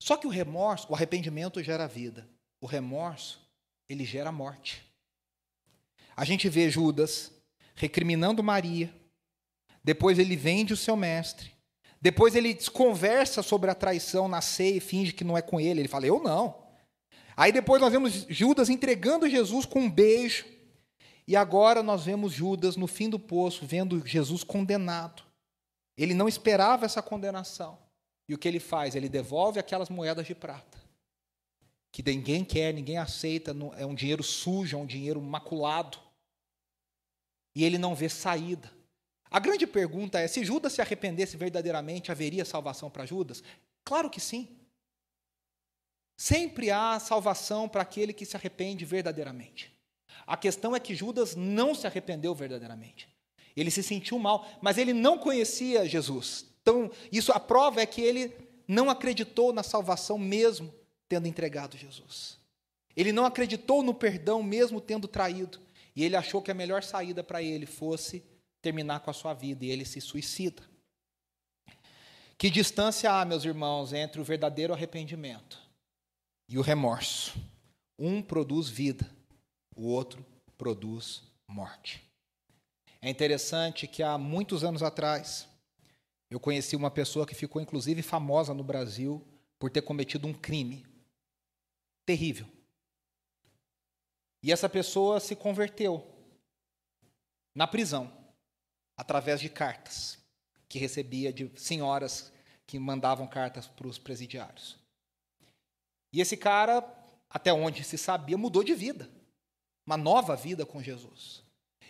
[0.00, 2.28] Só que o remorso, o arrependimento gera vida.
[2.60, 3.40] O remorso
[3.88, 4.82] ele gera morte.
[6.16, 7.32] A gente vê Judas
[7.74, 8.94] recriminando Maria,
[9.82, 11.52] depois ele vende o seu mestre,
[12.00, 15.80] depois ele conversa sobre a traição na ceia e finge que não é com ele.
[15.80, 16.62] Ele fala, eu não.
[17.36, 20.44] Aí depois nós vemos Judas entregando Jesus com um beijo.
[21.26, 25.22] E agora nós vemos Judas no fim do poço, vendo Jesus condenado.
[25.96, 27.78] Ele não esperava essa condenação.
[28.28, 28.94] E o que ele faz?
[28.94, 30.84] Ele devolve aquelas moedas de prata
[31.94, 35.96] que ninguém quer, ninguém aceita, é um dinheiro sujo, é um dinheiro maculado.
[37.54, 38.68] E ele não vê saída.
[39.30, 43.44] A grande pergunta é: se Judas se arrependesse verdadeiramente, haveria salvação para Judas?
[43.84, 44.58] Claro que sim.
[46.16, 49.72] Sempre há salvação para aquele que se arrepende verdadeiramente.
[50.26, 53.08] A questão é que Judas não se arrependeu verdadeiramente.
[53.56, 56.46] Ele se sentiu mal, mas ele não conhecia Jesus.
[56.62, 58.32] Então, isso a prova é que ele
[58.66, 60.74] não acreditou na salvação mesmo
[61.08, 62.38] tendo entregado Jesus.
[62.96, 65.60] Ele não acreditou no perdão, mesmo tendo traído.
[65.94, 68.24] E ele achou que a melhor saída para ele fosse
[68.62, 70.62] terminar com a sua vida, e ele se suicida.
[72.38, 75.60] Que distância há, meus irmãos, entre o verdadeiro arrependimento
[76.48, 77.34] e o remorso?
[77.98, 79.08] Um produz vida,
[79.76, 80.24] o outro
[80.56, 82.02] produz morte.
[83.00, 85.48] É interessante que há muitos anos atrás,
[86.30, 89.22] eu conheci uma pessoa que ficou inclusive famosa no Brasil
[89.58, 90.84] por ter cometido um crime
[92.06, 92.46] terrível.
[94.42, 96.06] E essa pessoa se converteu
[97.54, 98.12] na prisão,
[98.96, 100.18] através de cartas
[100.68, 102.32] que recebia de senhoras
[102.66, 104.76] que mandavam cartas para os presidiários.
[106.12, 106.82] E esse cara,
[107.28, 109.10] até onde se sabia, mudou de vida.
[109.86, 111.42] Uma nova vida com Jesus.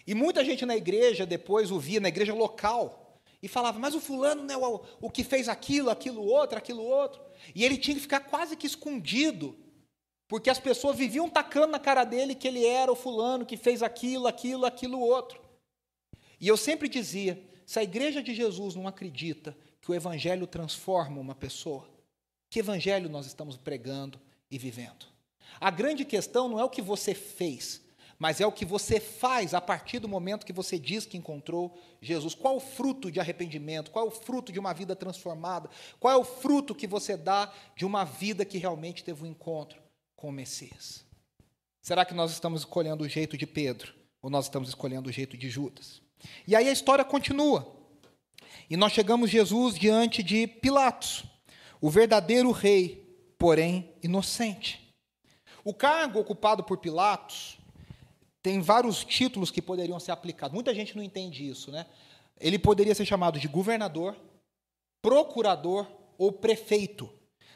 [0.07, 4.01] E muita gente na igreja depois o via, na igreja local, e falava, mas o
[4.01, 7.23] fulano né, o, o que fez aquilo, aquilo outro, aquilo outro.
[7.55, 9.57] E ele tinha que ficar quase que escondido
[10.27, 13.83] porque as pessoas viviam tacando na cara dele que ele era o fulano que fez
[13.83, 15.41] aquilo, aquilo, aquilo outro.
[16.41, 21.21] E eu sempre dizia: se a igreja de Jesus não acredita que o evangelho transforma
[21.21, 21.89] uma pessoa,
[22.51, 25.07] que evangelho nós estamos pregando e vivendo?
[25.61, 27.83] A grande questão não é o que você fez,
[28.19, 31.79] mas é o que você faz a partir do momento que você diz que encontrou
[32.01, 32.35] Jesus.
[32.35, 33.91] Qual o fruto de arrependimento?
[33.91, 35.71] Qual é o fruto de uma vida transformada?
[35.99, 39.85] Qual é o fruto que você dá de uma vida que realmente teve um encontro?
[40.25, 41.05] com o Messias?
[41.83, 45.37] Será que nós estamos escolhendo o jeito de Pedro ou nós estamos escolhendo o jeito
[45.37, 46.01] de Judas?
[46.47, 47.71] E aí a história continua.
[48.71, 51.25] E nós chegamos Jesus diante de Pilatos,
[51.79, 54.95] o verdadeiro rei, porém inocente.
[55.63, 57.59] O cargo ocupado por Pilatos
[58.45, 60.53] tem vários títulos que poderiam ser aplicados.
[60.53, 61.87] Muita gente não entende isso, né?
[62.39, 64.15] Ele poderia ser chamado de governador,
[65.01, 65.87] procurador
[66.19, 67.09] ou prefeito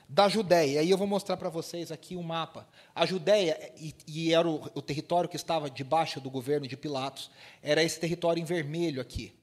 [0.08, 0.80] da Judéia.
[0.80, 2.66] Aí eu vou mostrar para vocês aqui um mapa.
[2.94, 7.30] A Judéia, e, e era o, o, território que estava debaixo do governo de Pilatos,
[7.62, 9.34] era esse território em vermelho aqui.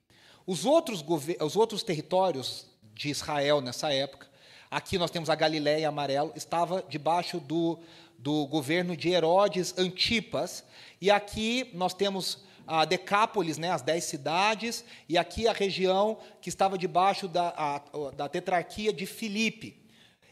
[0.48, 1.06] Os outros,
[1.42, 4.28] os outros territórios de Israel nessa época,
[4.76, 7.80] aqui nós temos a Galiléia amarelo, estava debaixo do,
[8.20, 10.66] do governo de Herodes Antipas,
[11.00, 16.50] e aqui nós temos a Decápolis, né, as dez cidades, e aqui a região que
[16.50, 17.82] estava debaixo da, a,
[18.18, 19.82] da tetrarquia de Filipe.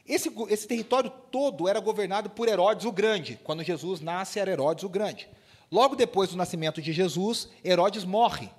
[0.05, 3.39] Esse, esse território todo era governado por Herodes o Grande.
[3.45, 5.29] Quando Jesus nasce, era Herodes o Grande.
[5.71, 8.49] Logo depois do nascimento de Jesus, Herodes morre.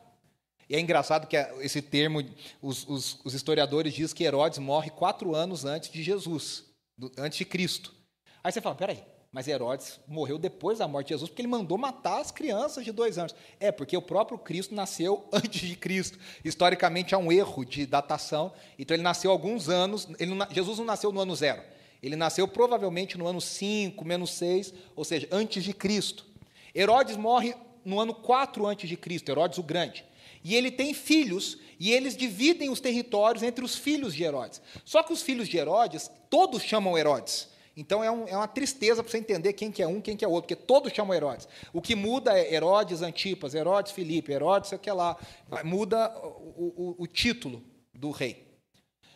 [0.68, 2.24] E é engraçado que esse termo,
[2.61, 6.64] os, os, os historiadores dizem que Herodes morre quatro anos antes de Jesus,
[6.96, 7.94] do, antes de Cristo.
[8.42, 11.77] Aí você fala, peraí, mas Herodes morreu depois da morte de Jesus porque ele mandou
[11.77, 13.35] matar as crianças de dois anos.
[13.59, 16.18] É, porque o próprio Cristo nasceu antes de Cristo.
[16.44, 18.53] Historicamente há um erro de datação.
[18.79, 20.07] Então ele nasceu alguns anos.
[20.07, 21.61] Não, Jesus não nasceu no ano zero.
[22.00, 26.27] Ele nasceu provavelmente no ano 5, menos 6, ou seja, antes de Cristo.
[26.74, 30.05] Herodes morre no ano 4 antes de Cristo, Herodes o Grande.
[30.44, 34.61] E ele tem filhos, e eles dividem os territórios entre os filhos de Herodes.
[34.85, 37.48] Só que os filhos de Herodes, todos chamam Herodes.
[37.76, 40.24] Então é, um, é uma tristeza para você entender quem que é um, quem que
[40.24, 41.48] é outro, porque todos chamam Herodes.
[41.72, 45.16] O que muda é Herodes Antipas, Herodes Filipe, Herodes sei que lá.
[45.64, 48.44] Muda o, o, o título do rei.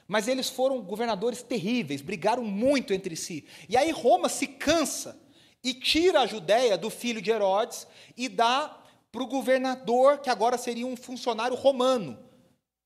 [0.08, 3.46] Mas eles foram governadores terríveis, brigaram muito entre si.
[3.68, 5.20] E aí Roma se cansa
[5.62, 7.86] e tira a Judéia do filho de Herodes
[8.16, 12.18] e dá para o governador, que agora seria um funcionário romano,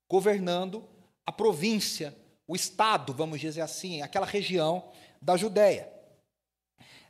[0.08, 0.88] governando
[1.26, 4.84] a província, o estado, vamos dizer assim, aquela região
[5.20, 5.90] da Judéia.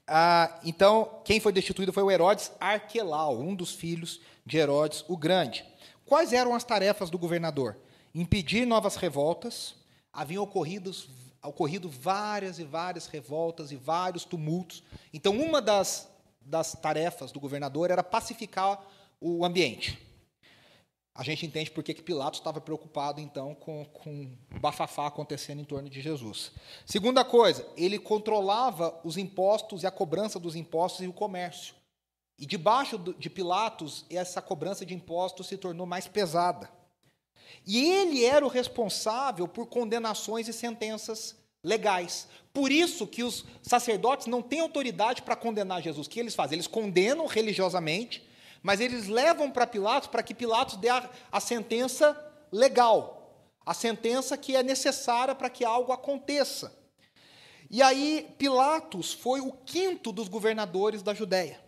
[0.06, 5.16] Ah, então, quem foi destituído foi o Herodes Arquelau, um dos filhos de Herodes o
[5.16, 5.64] Grande.
[6.04, 7.78] Quais eram as tarefas do governador?
[8.14, 9.74] Impedir novas revoltas.
[10.12, 14.82] Haviam ocorrido, várias e várias revoltas e vários tumultos.
[15.12, 16.10] Então, uma das,
[16.42, 18.84] das tarefas do governador era pacificar
[19.22, 19.98] o ambiente.
[21.14, 25.64] A gente entende por que Pilatos estava preocupado, então, com, com o bafafá acontecendo em
[25.64, 26.50] torno de Jesus.
[26.86, 31.74] Segunda coisa, ele controlava os impostos e a cobrança dos impostos e o comércio.
[32.38, 36.70] E debaixo de Pilatos, essa cobrança de impostos se tornou mais pesada.
[37.66, 42.26] E ele era o responsável por condenações e sentenças legais.
[42.52, 46.06] Por isso que os sacerdotes não têm autoridade para condenar Jesus.
[46.06, 46.56] O que eles fazem?
[46.56, 48.26] Eles condenam religiosamente,
[48.62, 52.16] mas eles levam para Pilatos para que Pilatos dê a, a sentença
[52.50, 56.78] legal, a sentença que é necessária para que algo aconteça.
[57.70, 61.58] E aí, Pilatos foi o quinto dos governadores da Judéia.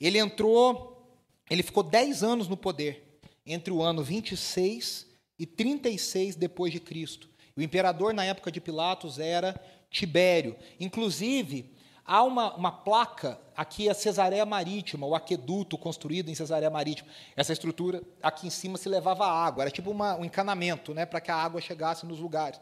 [0.00, 5.06] Ele entrou, ele ficou dez anos no poder, entre o ano 26
[5.38, 7.28] e 36 depois de Cristo.
[7.54, 9.58] O imperador na época de Pilatos era
[9.90, 10.56] Tibério.
[10.80, 11.75] Inclusive,
[12.06, 17.08] Há uma, uma placa, aqui é Cesareia Marítima, o aqueduto construído em Cesareia Marítima.
[17.34, 21.20] Essa estrutura, aqui em cima se levava água, era tipo uma, um encanamento né, para
[21.20, 22.60] que a água chegasse nos lugares.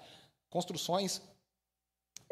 [0.49, 1.21] Construções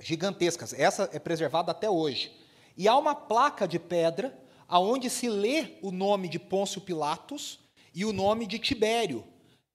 [0.01, 0.72] gigantescas.
[0.72, 2.35] Essa é preservada até hoje.
[2.79, 4.35] E há uma placa de pedra
[4.66, 7.61] aonde se lê o nome de Pôncio Pilatos
[7.94, 9.22] e o nome de Tibério,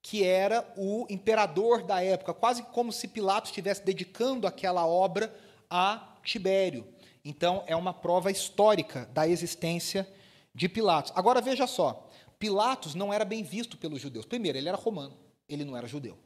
[0.02, 5.32] que era o imperador da época, quase como se Pilatos estivesse dedicando aquela obra
[5.69, 6.96] a Tibério.
[7.23, 10.08] Então, é uma prova histórica da existência
[10.53, 11.12] de Pilatos.
[11.15, 14.25] Agora, veja só: Pilatos não era bem visto pelos judeus.
[14.25, 16.17] Primeiro, ele era romano, ele não era judeu.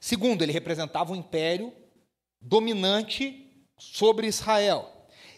[0.00, 1.72] Segundo, ele representava um império
[2.40, 4.90] dominante sobre Israel.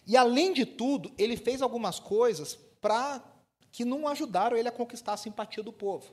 [0.07, 3.23] E, além de tudo, ele fez algumas coisas para
[3.73, 6.13] que não ajudaram ele a conquistar a simpatia do povo.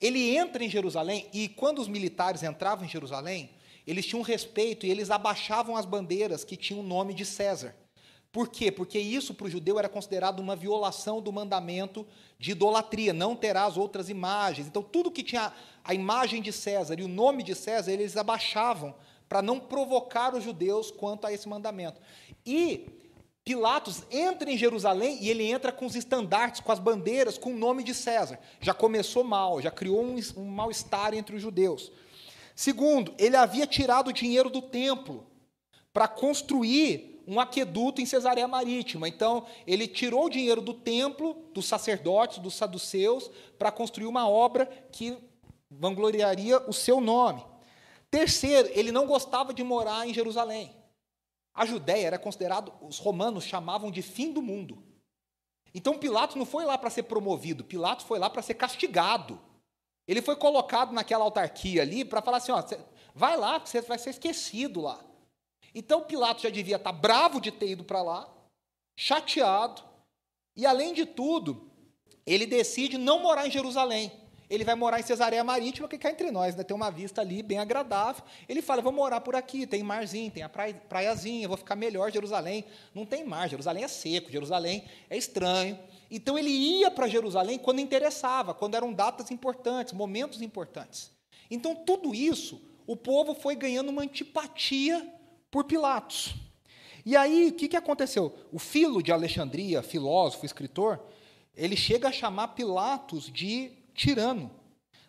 [0.00, 3.50] Ele entra em Jerusalém e, quando os militares entravam em Jerusalém,
[3.86, 7.74] eles tinham respeito e eles abaixavam as bandeiras que tinham o nome de César.
[8.32, 8.70] Por quê?
[8.70, 12.06] Porque isso para o judeu era considerado uma violação do mandamento
[12.38, 14.66] de idolatria, não terás outras imagens.
[14.66, 18.94] Então, tudo que tinha a imagem de César e o nome de César, eles abaixavam
[19.28, 22.00] para não provocar os judeus quanto a esse mandamento.
[22.44, 22.86] E
[23.46, 27.56] Pilatos entra em Jerusalém e ele entra com os estandartes, com as bandeiras, com o
[27.56, 28.40] nome de César.
[28.60, 31.92] Já começou mal, já criou um, um mal-estar entre os judeus.
[32.56, 35.26] Segundo, ele havia tirado o dinheiro do templo
[35.92, 39.06] para construir um aqueduto em Cesareia Marítima.
[39.06, 44.66] Então, ele tirou o dinheiro do templo, dos sacerdotes, dos saduceus, para construir uma obra
[44.90, 45.18] que
[45.70, 47.44] vangloriaria o seu nome.
[48.10, 50.74] Terceiro, ele não gostava de morar em Jerusalém.
[51.52, 54.82] A Judéia era considerado, os romanos chamavam de fim do mundo.
[55.74, 59.38] Então Pilatos não foi lá para ser promovido, Pilatos foi lá para ser castigado.
[60.06, 62.62] Ele foi colocado naquela autarquia ali para falar assim: ó,
[63.14, 65.04] vai lá, você vai ser esquecido lá.
[65.74, 68.28] Então Pilatos já devia estar bravo de ter ido para lá,
[68.96, 69.82] chateado,
[70.54, 71.70] e além de tudo,
[72.24, 74.10] ele decide não morar em Jerusalém.
[74.48, 77.42] Ele vai morar em Cesareia Marítima, que cá entre nós, né, tem uma vista ali
[77.42, 78.22] bem agradável.
[78.48, 82.12] Ele fala: vou morar por aqui, tem marzinho, tem a praia, praiazinha, vou ficar melhor
[82.12, 82.64] Jerusalém.
[82.94, 85.78] Não tem mar, Jerusalém é seco, Jerusalém é estranho.
[86.10, 91.10] Então ele ia para Jerusalém quando interessava, quando eram datas importantes, momentos importantes.
[91.50, 95.12] Então tudo isso, o povo foi ganhando uma antipatia
[95.50, 96.34] por Pilatos.
[97.04, 98.34] E aí, o que, que aconteceu?
[98.52, 101.00] O Filo de Alexandria, filósofo, escritor,
[101.54, 104.50] ele chega a chamar Pilatos de tirano.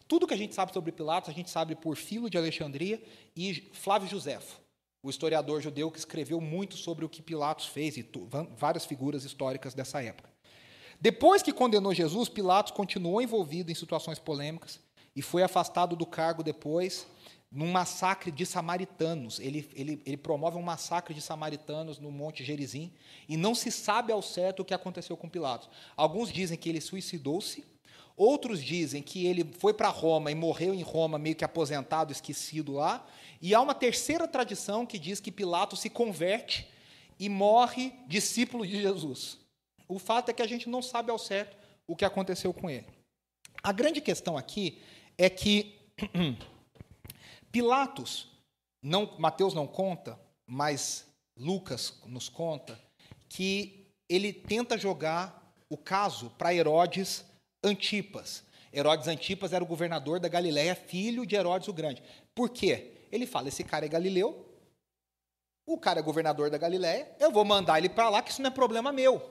[0.07, 3.03] Tudo que a gente sabe sobre Pilatos, a gente sabe por Filo de Alexandria
[3.35, 4.59] e Flávio Josefo,
[5.03, 8.09] o historiador judeu que escreveu muito sobre o que Pilatos fez e
[8.55, 10.29] várias figuras históricas dessa época.
[10.99, 14.79] Depois que condenou Jesus, Pilatos continuou envolvido em situações polêmicas
[15.15, 17.05] e foi afastado do cargo depois
[17.51, 19.39] num massacre de samaritanos.
[19.39, 22.91] Ele, ele, ele promove um massacre de samaritanos no Monte Gerizim
[23.27, 25.69] e não se sabe ao certo o que aconteceu com Pilatos.
[25.95, 27.63] Alguns dizem que ele suicidou-se,
[28.17, 32.73] outros dizem que ele foi para Roma e morreu em Roma, meio que aposentado, esquecido
[32.73, 33.07] lá.
[33.39, 36.67] E há uma terceira tradição que diz que Pilatos se converte
[37.19, 39.37] e morre discípulo de Jesus.
[39.87, 41.55] O fato é que a gente não sabe ao certo
[41.85, 42.87] o que aconteceu com ele.
[43.63, 44.81] A grande questão aqui
[45.17, 45.79] é que
[47.51, 48.27] Pilatos,
[48.81, 51.07] não, Mateus não conta, mas
[51.37, 52.79] Lucas nos conta
[53.29, 57.25] que ele tenta jogar o caso para Herodes
[57.63, 58.43] Antipas.
[58.73, 62.03] Herodes Antipas era o governador da Galiléia, filho de Herodes o Grande.
[62.35, 63.07] Por quê?
[63.11, 64.45] Ele fala: esse cara é galileu,
[65.65, 68.49] o cara é governador da Galiléia, eu vou mandar ele para lá, que isso não
[68.49, 69.21] é problema meu.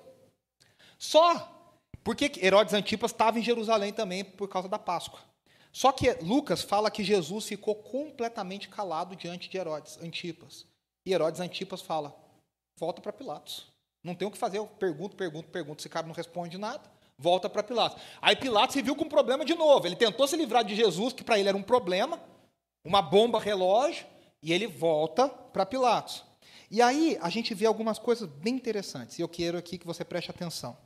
[0.98, 1.52] Só
[2.02, 5.20] porque Herodes Antipas estava em Jerusalém também por causa da Páscoa.
[5.72, 10.66] Só que Lucas fala que Jesus ficou completamente calado diante de Herodes Antipas.
[11.04, 12.14] E Herodes Antipas fala:
[12.78, 13.66] volta para Pilatos.
[14.02, 15.80] Não tem o que fazer, eu pergunto, pergunto, pergunto.
[15.80, 18.02] Esse cara não responde nada, volta para Pilatos.
[18.20, 19.86] Aí Pilatos se viu com um problema de novo.
[19.86, 22.20] Ele tentou se livrar de Jesus, que para ele era um problema,
[22.84, 24.06] uma bomba relógio,
[24.42, 26.24] e ele volta para Pilatos.
[26.70, 30.04] E aí a gente vê algumas coisas bem interessantes, e eu quero aqui que você
[30.04, 30.76] preste atenção.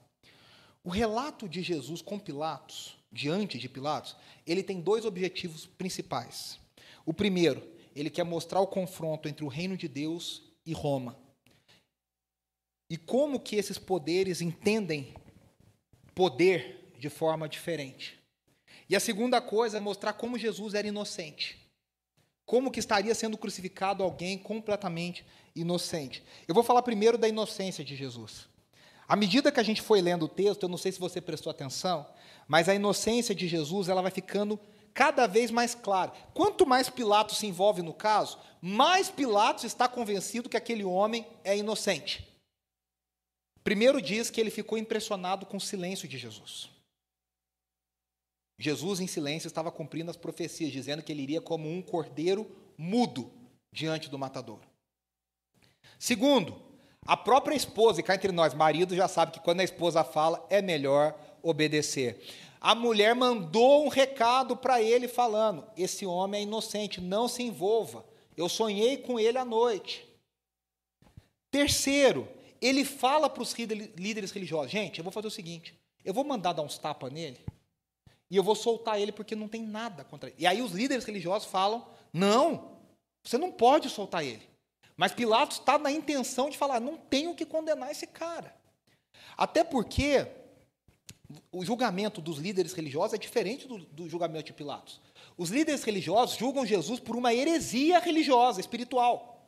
[0.85, 4.17] O relato de Jesus com Pilatos diante de Pilatos,
[4.47, 6.59] ele tem dois objetivos principais.
[7.05, 7.63] O primeiro,
[7.95, 11.19] ele quer mostrar o confronto entre o reino de Deus e Roma.
[12.89, 15.15] E como que esses poderes entendem
[16.15, 18.19] poder de forma diferente.
[18.89, 21.59] E a segunda coisa é mostrar como Jesus era inocente.
[22.45, 26.23] Como que estaria sendo crucificado alguém completamente inocente.
[26.49, 28.49] Eu vou falar primeiro da inocência de Jesus.
[29.07, 31.51] À medida que a gente foi lendo o texto, eu não sei se você prestou
[31.51, 32.07] atenção,
[32.47, 34.59] mas a inocência de Jesus ela vai ficando
[34.95, 36.13] cada vez mais clara.
[36.35, 41.57] Quanto mais Pilatos se envolve no caso, mais Pilatos está convencido que aquele homem é
[41.57, 42.30] inocente.
[43.63, 46.71] Primeiro diz que ele ficou impressionado com o silêncio de Jesus.
[48.59, 53.33] Jesus, em silêncio, estava cumprindo as profecias, dizendo que ele iria como um cordeiro mudo
[53.73, 54.61] diante do matador.
[55.99, 56.61] Segundo,
[57.07, 60.47] a própria esposa, e cá entre nós, marido já sabe que quando a esposa fala,
[60.51, 62.23] é melhor obedecer.
[62.61, 68.05] A mulher mandou um recado para ele falando: esse homem é inocente, não se envolva.
[68.37, 70.07] Eu sonhei com ele à noite.
[71.51, 72.29] Terceiro,
[72.61, 76.53] ele fala para os líderes religiosos: gente, eu vou fazer o seguinte, eu vou mandar
[76.53, 77.39] dar uns tapas nele
[78.31, 80.37] e eu vou soltar ele porque não tem nada contra ele.
[80.39, 82.79] E aí os líderes religiosos falam: não,
[83.23, 84.49] você não pode soltar ele.
[84.97, 88.55] Mas Pilatos está na intenção de falar: não tenho que condenar esse cara.
[89.37, 90.27] Até porque
[91.51, 95.01] o julgamento dos líderes religiosos é diferente do, do, julgamento de Pilatos.
[95.37, 99.40] Os líderes religiosos julgam Jesus por uma heresia religiosa, espiritual.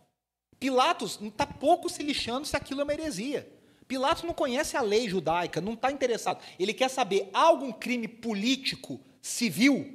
[0.63, 3.53] Pilatos está pouco se lixando se aquilo é uma heresia.
[3.89, 6.41] Pilatos não conhece a lei judaica, não está interessado.
[6.57, 9.93] Ele quer saber: há algum crime político, civil?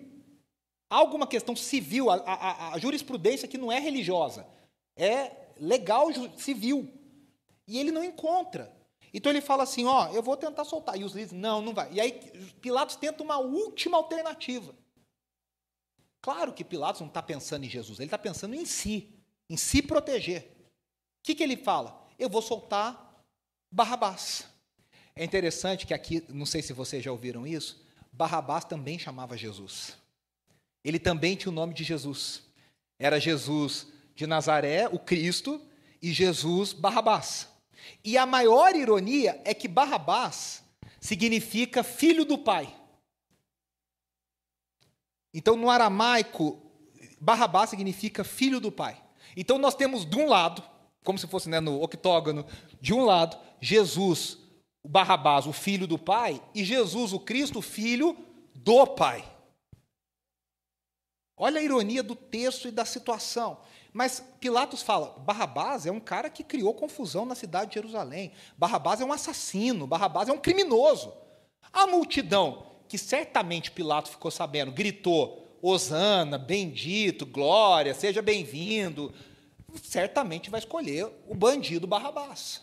[0.89, 2.09] Há alguma questão civil?
[2.09, 4.45] A, a, a jurisprudência que não é religiosa,
[4.93, 6.91] é legal civil.
[7.65, 8.69] E ele não encontra.
[9.13, 10.99] Então ele fala assim: ó, eu vou tentar soltar.
[10.99, 11.93] E os líderes, não, não vai.
[11.93, 12.11] E aí
[12.59, 14.75] Pilatos tenta uma última alternativa.
[16.19, 19.13] Claro que Pilatos não está pensando em Jesus, ele está pensando em si,
[19.49, 20.56] em se proteger.
[21.27, 22.07] Que, que ele fala?
[22.17, 23.21] Eu vou soltar
[23.69, 24.47] Barrabás.
[25.13, 29.97] É interessante que aqui, não sei se vocês já ouviram isso, Barrabás também chamava Jesus.
[30.85, 32.43] Ele também tinha o nome de Jesus.
[32.97, 35.59] Era Jesus de Nazaré, o Cristo,
[36.01, 37.49] e Jesus, Barrabás.
[38.05, 40.63] E a maior ironia é que Barrabás
[40.97, 42.73] significa filho do pai.
[45.33, 46.57] Então, no aramaico,
[47.19, 48.97] Barrabás significa filho do pai.
[49.35, 50.63] Então, nós temos de um lado,
[51.07, 52.45] como se fosse né, no octógono,
[52.81, 54.37] de um lado, Jesus,
[54.83, 58.17] o Barrabás, o filho do pai, e Jesus, o Cristo, filho
[58.53, 59.23] do pai.
[61.37, 63.61] Olha a ironia do texto e da situação.
[63.93, 68.33] Mas Pilatos fala: Barrabás é um cara que criou confusão na cidade de Jerusalém.
[68.57, 71.13] Barrabás é um assassino, Barrabás é um criminoso.
[71.71, 79.13] A multidão, que certamente Pilatos ficou sabendo, gritou: Osana, bendito, glória, seja bem-vindo.
[79.83, 82.61] Certamente vai escolher o bandido Barrabás.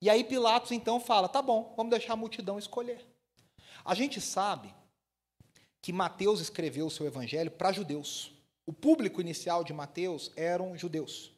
[0.00, 3.04] E aí Pilatos então fala: tá bom, vamos deixar a multidão escolher.
[3.84, 4.74] A gente sabe
[5.80, 8.32] que Mateus escreveu o seu evangelho para judeus.
[8.66, 11.30] O público inicial de Mateus eram judeus.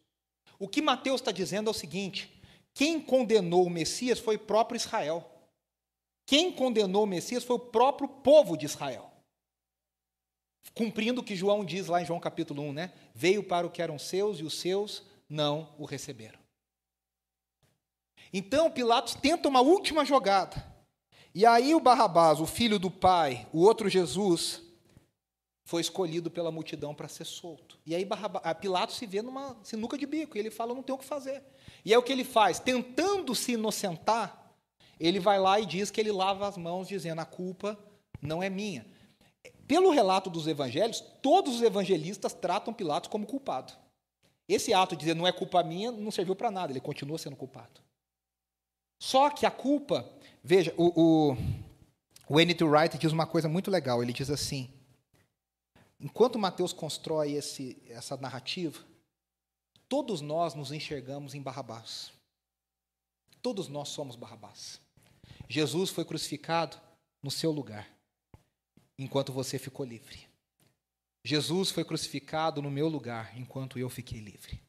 [0.58, 2.40] O que Mateus está dizendo é o seguinte:
[2.72, 5.28] quem condenou o Messias foi o próprio Israel.
[6.24, 9.10] Quem condenou o Messias foi o próprio povo de Israel.
[10.74, 12.92] Cumprindo o que João diz lá em João capítulo 1, né?
[13.14, 16.38] Veio para o que eram seus e os seus não o receberam.
[18.32, 20.74] Então Pilatos tenta uma última jogada.
[21.34, 24.62] E aí o Barrabás, o filho do pai, o outro Jesus,
[25.64, 27.78] foi escolhido pela multidão para ser solto.
[27.84, 30.94] E aí Barrabás, Pilatos se vê numa sinuca de bico, e ele fala, não tem
[30.94, 31.42] o que fazer.
[31.84, 34.46] E é o que ele faz, tentando se inocentar,
[34.98, 37.78] ele vai lá e diz que ele lava as mãos, dizendo: a culpa
[38.20, 38.86] não é minha.
[39.66, 43.72] Pelo relato dos evangelhos, todos os evangelistas tratam Pilatos como culpado.
[44.48, 47.36] Esse ato de dizer não é culpa minha não serviu para nada, ele continua sendo
[47.36, 47.80] culpado.
[48.98, 50.08] Só que a culpa,
[50.42, 51.36] veja, o, o,
[52.28, 52.64] o N.T.
[52.64, 54.02] Wright diz uma coisa muito legal.
[54.02, 54.70] Ele diz assim:
[56.00, 58.78] enquanto Mateus constrói esse, essa narrativa,
[59.88, 62.12] todos nós nos enxergamos em Barrabás.
[63.42, 64.80] Todos nós somos Barrabás.
[65.48, 66.78] Jesus foi crucificado
[67.22, 67.88] no seu lugar,
[68.98, 70.26] enquanto você ficou livre.
[71.24, 74.60] Jesus foi crucificado no meu lugar, enquanto eu fiquei livre.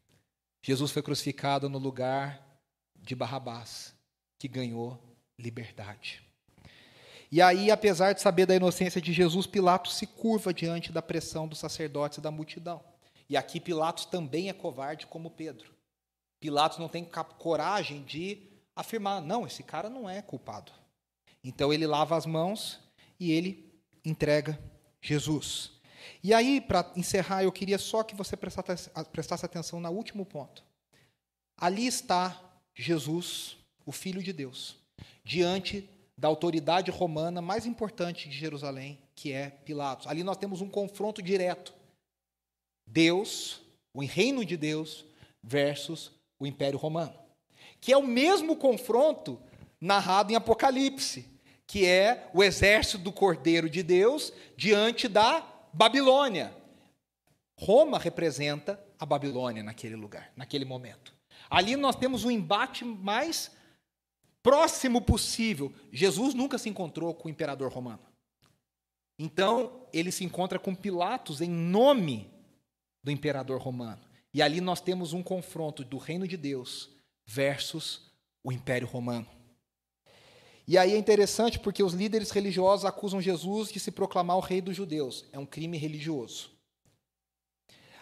[0.62, 2.44] Jesus foi crucificado no lugar
[2.96, 3.94] de Barrabás,
[4.40, 5.00] que ganhou
[5.40, 6.24] liberdade.
[7.32, 11.48] E aí, apesar de saber da inocência de Jesus, Pilatos se curva diante da pressão
[11.48, 12.84] dos sacerdotes e da multidão.
[13.30, 15.74] E aqui Pilatos também é covarde como Pedro.
[16.40, 17.06] Pilatos não tem
[17.38, 18.42] coragem de
[18.76, 20.72] afirmar: não, esse cara não é culpado.
[21.44, 22.80] Então ele lava as mãos
[23.20, 23.67] e ele
[24.08, 24.60] entrega
[25.02, 25.72] Jesus.
[26.24, 30.64] E aí, para encerrar, eu queria só que você prestasse atenção no último ponto.
[31.58, 32.42] Ali está
[32.76, 34.78] Jesus, o Filho de Deus,
[35.24, 40.08] diante da autoridade romana mais importante de Jerusalém, que é Pilatos.
[40.08, 41.74] Ali nós temos um confronto direto.
[42.86, 43.62] Deus,
[43.94, 45.06] o reino de Deus,
[45.44, 47.28] versus o Império Romano
[47.80, 49.40] que é o mesmo confronto
[49.80, 51.26] narrado em Apocalipse,
[51.68, 56.56] que é o exército do Cordeiro de Deus diante da Babilônia.
[57.60, 61.14] Roma representa a Babilônia naquele lugar, naquele momento.
[61.50, 63.52] Ali nós temos um embate mais
[64.42, 65.74] próximo possível.
[65.92, 68.02] Jesus nunca se encontrou com o imperador romano.
[69.20, 72.32] Então, ele se encontra com Pilatos em nome
[73.04, 74.02] do imperador romano.
[74.34, 76.90] E ali nós temos um confronto do reino de Deus
[77.26, 78.12] versus
[78.44, 79.28] o Império Romano.
[80.68, 84.60] E aí é interessante porque os líderes religiosos acusam Jesus de se proclamar o rei
[84.60, 85.26] dos judeus.
[85.32, 86.52] É um crime religioso.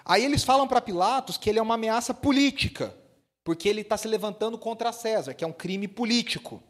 [0.04, 2.96] Aí eles falam para Pilatos que ele é uma ameaça política,
[3.44, 6.62] porque ele está se levantando contra César, que é um crime político.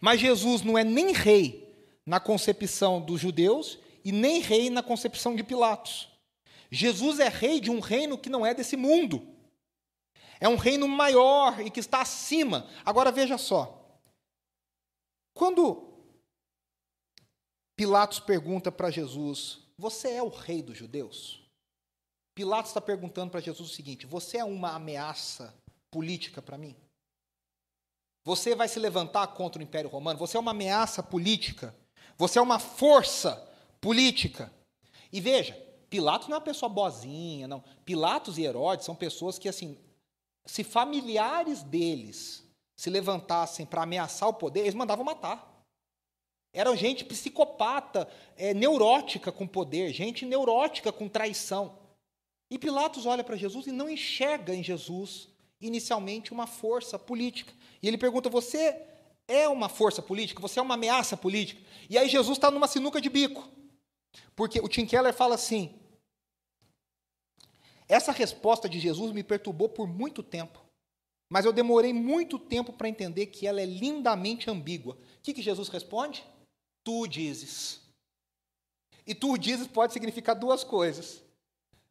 [0.00, 5.36] Mas Jesus não é nem rei na concepção dos judeus e nem rei na concepção
[5.36, 6.08] de Pilatos.
[6.70, 9.26] Jesus é rei de um reino que não é desse mundo.
[10.40, 12.66] É um reino maior e que está acima.
[12.84, 13.85] Agora veja só.
[15.36, 15.92] Quando
[17.76, 21.42] Pilatos pergunta para Jesus: Você é o rei dos judeus?
[22.34, 25.54] Pilatos está perguntando para Jesus o seguinte: Você é uma ameaça
[25.90, 26.74] política para mim?
[28.24, 30.18] Você vai se levantar contra o Império Romano?
[30.18, 31.76] Você é uma ameaça política?
[32.16, 33.36] Você é uma força
[33.78, 34.50] política?
[35.12, 35.52] E veja,
[35.90, 37.62] Pilatos não é uma pessoa boazinha, não.
[37.84, 39.78] Pilatos e Herodes são pessoas que, assim,
[40.46, 42.45] se familiares deles
[42.76, 45.54] se levantassem para ameaçar o poder, eles mandavam matar.
[46.52, 51.78] Eram gente psicopata, é, neurótica com poder, gente neurótica com traição.
[52.50, 55.28] E Pilatos olha para Jesus e não enxerga em Jesus,
[55.60, 57.52] inicialmente, uma força política.
[57.82, 58.80] E ele pergunta: Você
[59.26, 60.40] é uma força política?
[60.40, 61.60] Você é uma ameaça política?
[61.90, 63.48] E aí Jesus está numa sinuca de bico.
[64.34, 65.74] Porque o Tim Keller fala assim:
[67.88, 70.60] essa resposta de Jesus me perturbou por muito tempo,
[71.28, 74.94] mas eu demorei muito tempo para entender que ela é lindamente ambígua.
[74.94, 76.24] O que, que Jesus responde?
[76.84, 77.80] Tu dizes.
[79.06, 81.22] E tu dizes pode significar duas coisas.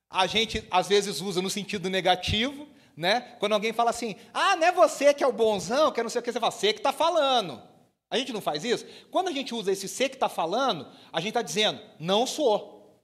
[0.10, 3.36] A gente às vezes usa no sentido negativo, né?
[3.40, 6.10] Quando alguém fala assim, ah, não é você que é o bonzão, que é não
[6.10, 7.62] sei o que, você fala, você que está falando.
[8.10, 8.86] A gente não faz isso?
[9.12, 13.02] Quando a gente usa esse você que está falando, a gente está dizendo, não sou.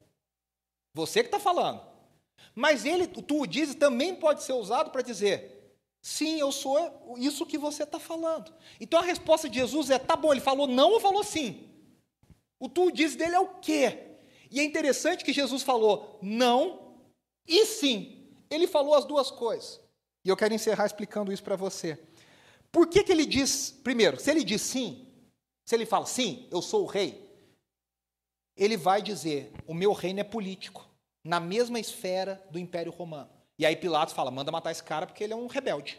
[0.94, 1.82] Você que está falando.
[2.56, 5.61] Mas ele, tu dizes, também pode ser usado para dizer:
[6.02, 8.54] sim, eu sou isso que você está falando.
[8.80, 11.70] Então a resposta de Jesus é: tá bom, ele falou não ou falou sim?
[12.60, 14.18] O tu o dizes dele é o quê?
[14.50, 16.98] E é interessante que Jesus falou não
[17.48, 18.28] e sim.
[18.50, 19.80] Ele falou as duas coisas.
[20.24, 21.98] E eu quero encerrar explicando isso para você.
[22.72, 25.08] Por que, que ele diz, primeiro, se ele diz sim,
[25.66, 27.30] se ele fala sim, eu sou o rei,
[28.56, 30.88] ele vai dizer: o meu reino é político,
[31.24, 33.41] na mesma esfera do Império Romano.
[33.58, 35.98] E aí Pilatos fala: manda matar esse cara porque ele é um rebelde.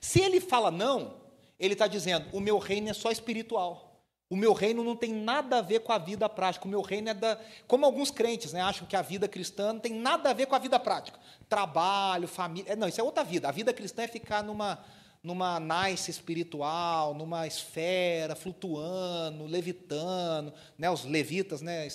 [0.00, 1.20] Se ele fala não,
[1.58, 3.94] ele está dizendo: o meu reino é só espiritual.
[4.30, 6.64] O meu reino não tem nada a ver com a vida prática.
[6.64, 7.38] O meu reino é da.
[7.68, 10.54] Como alguns crentes né, acham que a vida cristã não tem nada a ver com
[10.54, 11.18] a vida prática.
[11.48, 12.72] Trabalho, família.
[12.72, 13.48] É, não, isso é outra vida.
[13.48, 14.82] A vida cristã é ficar numa,
[15.24, 21.88] numa nice espiritual, numa esfera, flutuando, levitando, né, os levitas, né,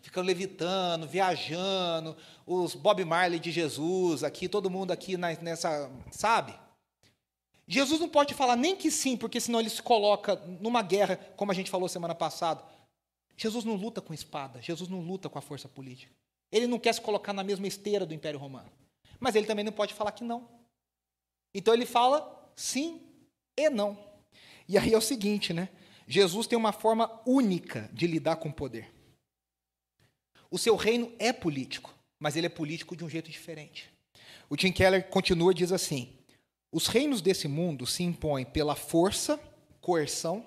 [0.00, 2.16] ficam levitando, viajando,
[2.46, 6.54] os Bob Marley de Jesus aqui, todo mundo aqui nessa, sabe?
[7.66, 11.50] Jesus não pode falar nem que sim, porque senão ele se coloca numa guerra, como
[11.50, 12.62] a gente falou semana passada.
[13.36, 16.14] Jesus não luta com espada, Jesus não luta com a força política.
[16.52, 18.70] Ele não quer se colocar na mesma esteira do Império Romano.
[19.18, 20.48] Mas ele também não pode falar que não.
[21.52, 23.00] Então ele fala sim
[23.56, 23.96] e não.
[24.68, 25.68] E aí é o seguinte, né?
[26.08, 28.92] Jesus tem uma forma única de lidar com o poder.
[30.50, 33.92] O seu reino é político, mas ele é político de um jeito diferente.
[34.48, 36.16] O Tim Keller continua e diz assim:
[36.72, 39.40] os reinos desse mundo se impõem pela força,
[39.80, 40.46] coerção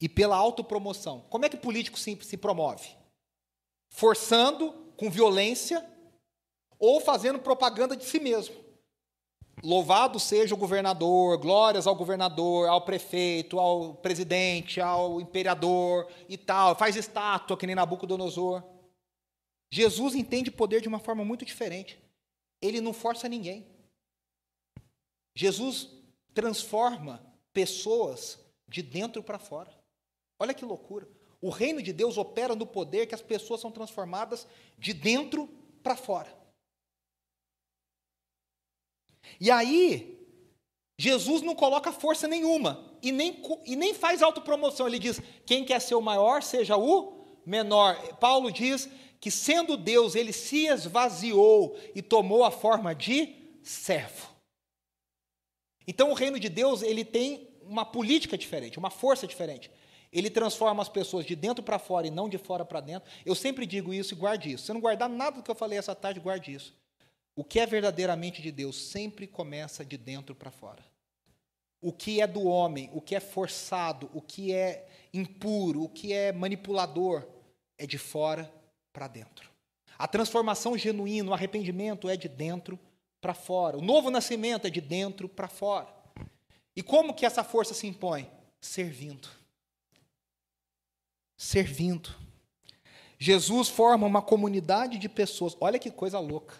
[0.00, 1.20] e pela autopromoção.
[1.30, 2.88] Como é que político se, se promove?
[3.90, 5.86] Forçando, com violência,
[6.78, 8.61] ou fazendo propaganda de si mesmo.
[9.62, 16.74] Louvado seja o governador, glórias ao governador, ao prefeito, ao presidente, ao imperador e tal.
[16.74, 18.64] Faz estátua, que nem Nabucodonosor.
[19.70, 21.96] Jesus entende poder de uma forma muito diferente.
[22.60, 23.64] Ele não força ninguém.
[25.34, 25.88] Jesus
[26.34, 29.70] transforma pessoas de dentro para fora.
[30.40, 31.08] Olha que loucura.
[31.40, 34.46] O reino de Deus opera no poder que as pessoas são transformadas
[34.76, 35.48] de dentro
[35.82, 36.41] para fora.
[39.40, 40.18] E aí,
[40.98, 44.86] Jesus não coloca força nenhuma e nem, e nem faz autopromoção.
[44.86, 47.96] Ele diz: quem quer ser o maior, seja o menor.
[48.18, 48.88] Paulo diz
[49.20, 54.28] que, sendo Deus, ele se esvaziou e tomou a forma de servo.
[55.86, 59.70] Então, o reino de Deus ele tem uma política diferente, uma força diferente.
[60.12, 63.10] Ele transforma as pessoas de dentro para fora e não de fora para dentro.
[63.24, 64.66] Eu sempre digo isso e guarde isso.
[64.66, 66.74] Se não guardar nada do que eu falei essa tarde, guarde isso.
[67.34, 70.84] O que é verdadeiramente de Deus sempre começa de dentro para fora.
[71.80, 76.12] O que é do homem, o que é forçado, o que é impuro, o que
[76.12, 77.26] é manipulador,
[77.78, 78.52] é de fora
[78.92, 79.50] para dentro.
[79.98, 82.78] A transformação genuína, o arrependimento é de dentro
[83.20, 83.78] para fora.
[83.78, 85.88] O novo nascimento é de dentro para fora.
[86.74, 88.30] E como que essa força se impõe?
[88.60, 89.28] Servindo.
[91.36, 92.14] Servindo.
[93.18, 95.56] Jesus forma uma comunidade de pessoas.
[95.60, 96.56] Olha que coisa louca.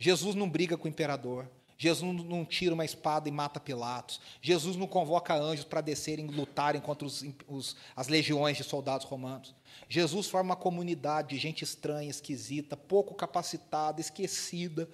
[0.00, 1.46] Jesus não briga com o imperador.
[1.76, 4.20] Jesus não tira uma espada e mata Pilatos.
[4.42, 9.06] Jesus não convoca anjos para descerem e lutarem contra os, os, as legiões de soldados
[9.06, 9.54] romanos.
[9.88, 14.88] Jesus forma uma comunidade de gente estranha, esquisita, pouco capacitada, esquecida.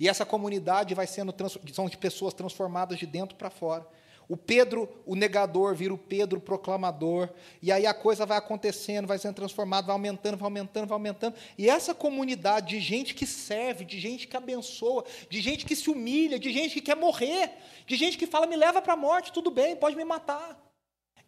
[0.00, 1.32] E essa comunidade vai sendo
[1.72, 3.86] são de pessoas transformadas de dentro para fora.
[4.32, 7.28] O Pedro, o negador, vira o Pedro proclamador,
[7.60, 11.36] e aí a coisa vai acontecendo, vai sendo transformada, vai aumentando, vai aumentando, vai aumentando.
[11.58, 15.90] E essa comunidade de gente que serve, de gente que abençoa, de gente que se
[15.90, 17.50] humilha, de gente que quer morrer,
[17.86, 20.58] de gente que fala: me leva para a morte, tudo bem, pode me matar.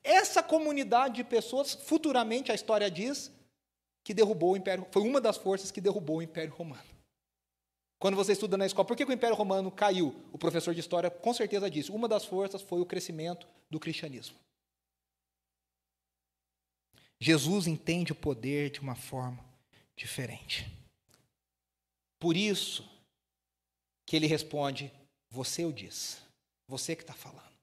[0.02, 3.30] Essa comunidade de pessoas, futuramente a história diz,
[4.02, 6.93] que derrubou o Império, foi uma das forças que derrubou o Império Romano.
[8.04, 10.14] Quando você estuda na escola, por que o Império Romano caiu?
[10.30, 14.36] O professor de história com certeza disse: uma das forças foi o crescimento do cristianismo.
[17.18, 19.42] Jesus entende o poder de uma forma
[19.96, 20.70] diferente.
[22.18, 22.86] Por isso
[24.04, 24.92] que ele responde:
[25.30, 26.20] Você o diz,
[26.68, 27.54] você que está falando.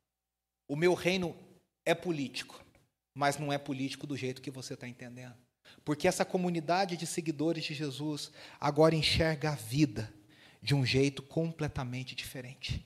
[0.67, 1.37] O meu reino
[1.85, 2.65] é político,
[3.13, 5.37] mas não é político do jeito que você está entendendo.
[5.85, 10.11] Porque essa comunidade de seguidores de Jesus agora enxerga a vida
[10.62, 12.86] de um jeito completamente diferente.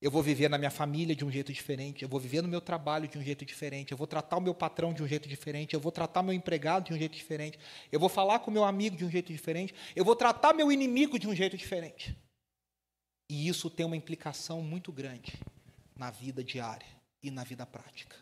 [0.00, 2.60] Eu vou viver na minha família de um jeito diferente, eu vou viver no meu
[2.60, 5.72] trabalho de um jeito diferente, eu vou tratar o meu patrão de um jeito diferente,
[5.72, 7.58] eu vou tratar meu empregado de um jeito diferente,
[7.90, 11.18] eu vou falar com meu amigo de um jeito diferente, eu vou tratar meu inimigo
[11.18, 12.14] de um jeito diferente.
[13.30, 15.38] E isso tem uma implicação muito grande
[15.96, 16.86] na vida diária
[17.22, 18.16] e na vida prática.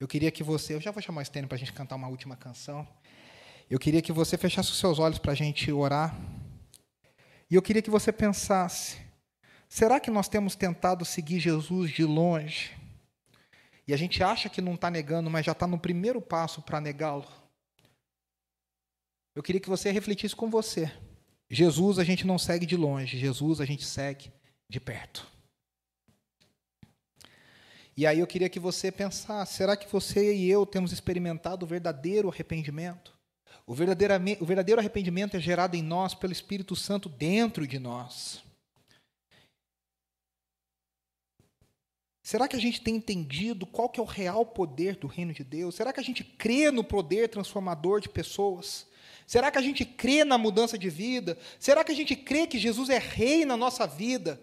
[0.00, 2.08] Eu queria que você, eu já vou chamar o Stênio para a gente cantar uma
[2.08, 2.86] última canção.
[3.70, 6.18] Eu queria que você fechasse os seus olhos para a gente orar.
[7.50, 8.96] E eu queria que você pensasse:
[9.68, 12.74] será que nós temos tentado seguir Jesus de longe?
[13.86, 16.80] E a gente acha que não está negando, mas já está no primeiro passo para
[16.80, 17.26] negá-lo?
[19.34, 20.90] Eu queria que você refletisse com você.
[21.50, 24.32] Jesus a gente não segue de longe, Jesus a gente segue
[24.68, 25.26] de perto.
[27.96, 31.68] E aí eu queria que você pensasse: será que você e eu temos experimentado o
[31.68, 33.17] verdadeiro arrependimento?
[33.68, 38.42] O verdadeiro, o verdadeiro arrependimento é gerado em nós pelo Espírito Santo dentro de nós.
[42.22, 45.44] Será que a gente tem entendido qual que é o real poder do reino de
[45.44, 45.74] Deus?
[45.74, 48.86] Será que a gente crê no poder transformador de pessoas?
[49.26, 51.38] Será que a gente crê na mudança de vida?
[51.60, 54.40] Será que a gente crê que Jesus é rei na nossa vida?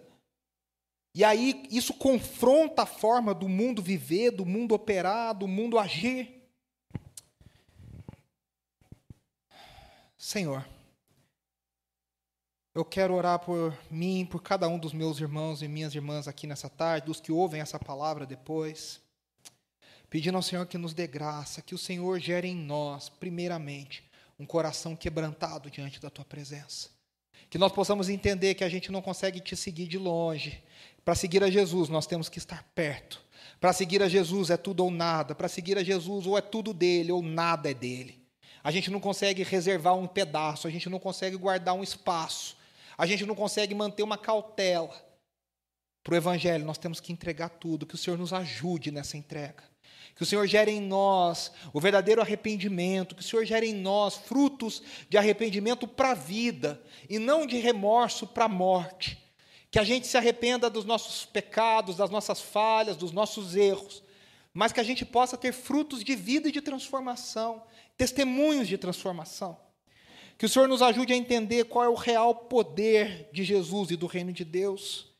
[1.16, 6.45] E aí isso confronta a forma do mundo viver, do mundo operar, do mundo agir.
[10.26, 10.68] Senhor,
[12.74, 16.48] eu quero orar por mim, por cada um dos meus irmãos e minhas irmãs aqui
[16.48, 19.00] nessa tarde, dos que ouvem essa palavra depois,
[20.10, 24.04] pedindo ao Senhor que nos dê graça, que o Senhor gere em nós, primeiramente,
[24.40, 26.90] um coração quebrantado diante da tua presença.
[27.48, 30.60] Que nós possamos entender que a gente não consegue te seguir de longe,
[31.04, 33.22] para seguir a Jesus, nós temos que estar perto.
[33.62, 35.36] Para seguir a Jesus é tudo ou nada.
[35.36, 38.25] Para seguir a Jesus, ou é tudo dele, ou nada é dele.
[38.66, 42.58] A gente não consegue reservar um pedaço, a gente não consegue guardar um espaço,
[42.98, 45.06] a gente não consegue manter uma cautela.
[46.04, 49.64] Para o Evangelho, nós temos que entregar tudo, que o Senhor nos ajude nessa entrega.
[50.16, 54.16] Que o Senhor gere em nós o verdadeiro arrependimento, que o Senhor gere em nós
[54.16, 59.24] frutos de arrependimento para a vida e não de remorso para a morte
[59.76, 64.02] que a gente se arrependa dos nossos pecados, das nossas falhas, dos nossos erros,
[64.54, 67.62] mas que a gente possa ter frutos de vida e de transformação,
[67.98, 69.58] testemunhos de transformação.
[70.38, 73.96] Que o Senhor nos ajude a entender qual é o real poder de Jesus e
[73.96, 75.14] do reino de Deus.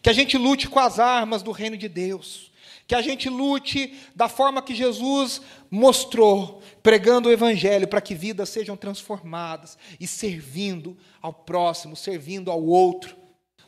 [0.00, 2.50] Que a gente lute com as armas do reino de Deus.
[2.86, 8.48] Que a gente lute da forma que Jesus mostrou, pregando o Evangelho, para que vidas
[8.48, 13.22] sejam transformadas e servindo ao próximo, servindo ao outro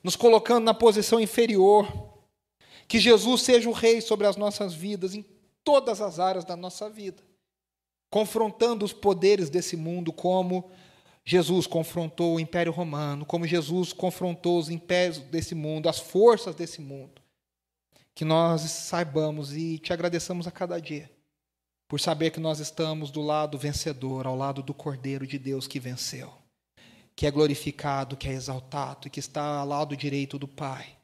[0.04, 2.12] nos colocando na posição inferior.
[2.86, 5.24] Que Jesus seja o rei sobre as nossas vidas, em
[5.64, 7.22] todas as áreas da nossa vida,
[8.14, 10.70] confrontando os poderes desse mundo, como
[11.24, 16.80] Jesus confrontou o Império Romano, como Jesus confrontou os impérios desse mundo, as forças desse
[16.80, 17.20] mundo.
[18.14, 21.10] Que nós saibamos e te agradeçamos a cada dia
[21.88, 25.80] por saber que nós estamos do lado vencedor, ao lado do Cordeiro de Deus que
[25.80, 26.32] venceu
[27.16, 30.96] que é glorificado, que é exaltado, e que está ao lado direito do Pai,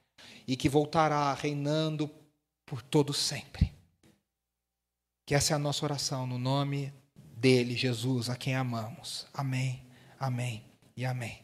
[0.46, 2.10] e que voltará reinando
[2.66, 3.72] por todo sempre.
[5.24, 6.92] Que essa é a nossa oração no nome
[7.40, 9.26] dele, Jesus, a quem amamos.
[9.32, 9.82] Amém,
[10.18, 10.62] amém
[10.96, 11.40] e amém.